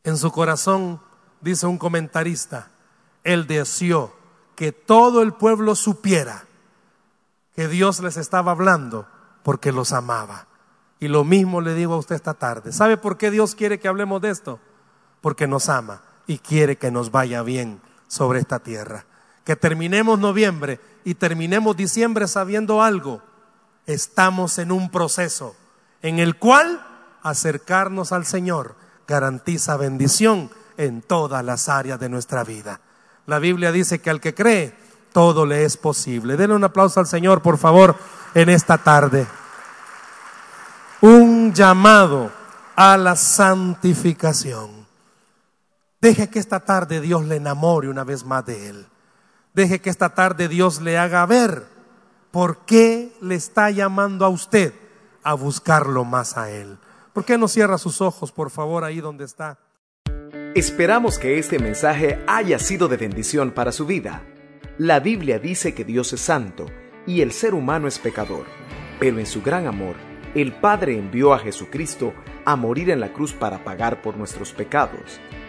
en 0.03 0.17
su 0.17 0.31
corazón, 0.31 0.99
dice 1.39 1.67
un 1.67 1.77
comentarista, 1.77 2.71
él 3.23 3.47
deseó 3.47 4.13
que 4.55 4.71
todo 4.71 5.21
el 5.21 5.33
pueblo 5.33 5.75
supiera 5.75 6.45
que 7.55 7.67
Dios 7.67 7.99
les 7.99 8.17
estaba 8.17 8.51
hablando 8.51 9.07
porque 9.43 9.71
los 9.71 9.93
amaba. 9.93 10.47
Y 10.99 11.09
lo 11.09 11.23
mismo 11.23 11.61
le 11.61 11.75
digo 11.75 11.93
a 11.93 11.97
usted 11.97 12.15
esta 12.15 12.33
tarde. 12.33 12.71
¿Sabe 12.71 12.97
por 12.97 13.17
qué 13.17 13.29
Dios 13.29 13.55
quiere 13.55 13.79
que 13.79 13.87
hablemos 13.87 14.21
de 14.21 14.31
esto? 14.31 14.59
Porque 15.21 15.47
nos 15.47 15.69
ama 15.69 16.01
y 16.25 16.39
quiere 16.39 16.77
que 16.77 16.91
nos 16.91 17.11
vaya 17.11 17.43
bien 17.43 17.81
sobre 18.13 18.39
esta 18.39 18.59
tierra. 18.59 19.05
Que 19.43 19.55
terminemos 19.55 20.19
noviembre 20.19 20.79
y 21.03 21.15
terminemos 21.15 21.75
diciembre 21.75 22.27
sabiendo 22.27 22.83
algo. 22.83 23.21
Estamos 23.87 24.59
en 24.59 24.71
un 24.71 24.91
proceso 24.91 25.55
en 26.03 26.19
el 26.19 26.37
cual 26.37 26.85
acercarnos 27.23 28.11
al 28.11 28.25
Señor 28.25 28.75
garantiza 29.07 29.77
bendición 29.77 30.51
en 30.77 31.01
todas 31.01 31.43
las 31.43 31.69
áreas 31.69 31.99
de 31.99 32.09
nuestra 32.09 32.43
vida. 32.43 32.79
La 33.25 33.39
Biblia 33.39 33.71
dice 33.71 33.99
que 33.99 34.11
al 34.11 34.21
que 34.21 34.35
cree, 34.35 34.77
todo 35.11 35.45
le 35.45 35.65
es 35.65 35.75
posible. 35.75 36.37
Denle 36.37 36.55
un 36.55 36.63
aplauso 36.63 36.99
al 36.99 37.07
Señor, 37.07 37.41
por 37.41 37.57
favor, 37.57 37.95
en 38.35 38.49
esta 38.49 38.77
tarde. 38.77 39.25
Un 41.01 41.51
llamado 41.53 42.31
a 42.75 42.95
la 42.95 43.15
santificación. 43.15 44.82
Deje 46.03 46.29
que 46.29 46.39
esta 46.39 46.59
tarde 46.59 46.99
Dios 46.99 47.23
le 47.23 47.37
enamore 47.37 47.87
una 47.87 48.03
vez 48.03 48.25
más 48.25 48.45
de 48.45 48.67
Él. 48.67 48.87
Deje 49.53 49.79
que 49.79 49.89
esta 49.89 50.13
tarde 50.13 50.49
Dios 50.49 50.81
le 50.81 50.97
haga 50.97 51.25
ver 51.25 51.63
por 52.29 52.65
qué 52.65 53.13
le 53.21 53.35
está 53.35 53.71
llamando 53.71 54.25
a 54.25 54.29
usted 54.29 54.73
a 55.23 55.33
buscarlo 55.33 56.03
más 56.03 56.35
a 56.35 56.51
Él. 56.51 56.77
¿Por 57.13 57.23
qué 57.23 57.37
no 57.37 57.47
cierra 57.47 57.77
sus 57.77 58.01
ojos, 58.01 58.33
por 58.33 58.49
favor, 58.49 58.83
ahí 58.83 58.99
donde 58.99 59.23
está? 59.23 59.59
Esperamos 60.55 61.17
que 61.17 61.39
este 61.39 61.57
mensaje 61.57 62.21
haya 62.27 62.59
sido 62.59 62.89
de 62.89 62.97
bendición 62.97 63.51
para 63.51 63.71
su 63.71 63.85
vida. 63.85 64.23
La 64.77 64.99
Biblia 64.99 65.39
dice 65.39 65.73
que 65.73 65.85
Dios 65.85 66.11
es 66.11 66.19
santo 66.19 66.65
y 67.07 67.21
el 67.21 67.31
ser 67.31 67.53
humano 67.53 67.87
es 67.87 67.97
pecador, 67.97 68.43
pero 68.99 69.19
en 69.19 69.25
su 69.25 69.41
gran 69.41 69.67
amor, 69.67 69.95
el 70.35 70.51
Padre 70.51 70.97
envió 70.97 71.33
a 71.33 71.39
Jesucristo 71.39 72.13
a 72.43 72.57
morir 72.57 72.89
en 72.89 72.99
la 72.99 73.13
cruz 73.13 73.31
para 73.31 73.63
pagar 73.63 74.01
por 74.01 74.17
nuestros 74.17 74.51
pecados. 74.51 75.21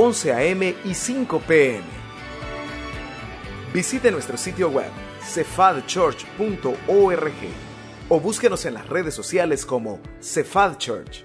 11 0.00 0.32
a.m. 0.32 0.76
y 0.84 0.94
5 0.94 1.40
p.m. 1.40 1.82
Visite 3.74 4.12
nuestro 4.12 4.36
sitio 4.36 4.70
web 4.70 4.92
cephadchurch.org 5.20 7.32
o 8.08 8.20
búsquenos 8.20 8.64
en 8.64 8.74
las 8.74 8.88
redes 8.88 9.14
sociales 9.14 9.66
como 9.66 9.98
Cephal 10.20 10.78
Church. 10.78 11.24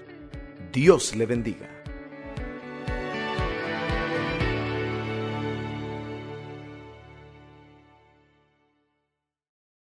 Dios 0.72 1.14
le 1.14 1.24
bendiga. 1.24 1.73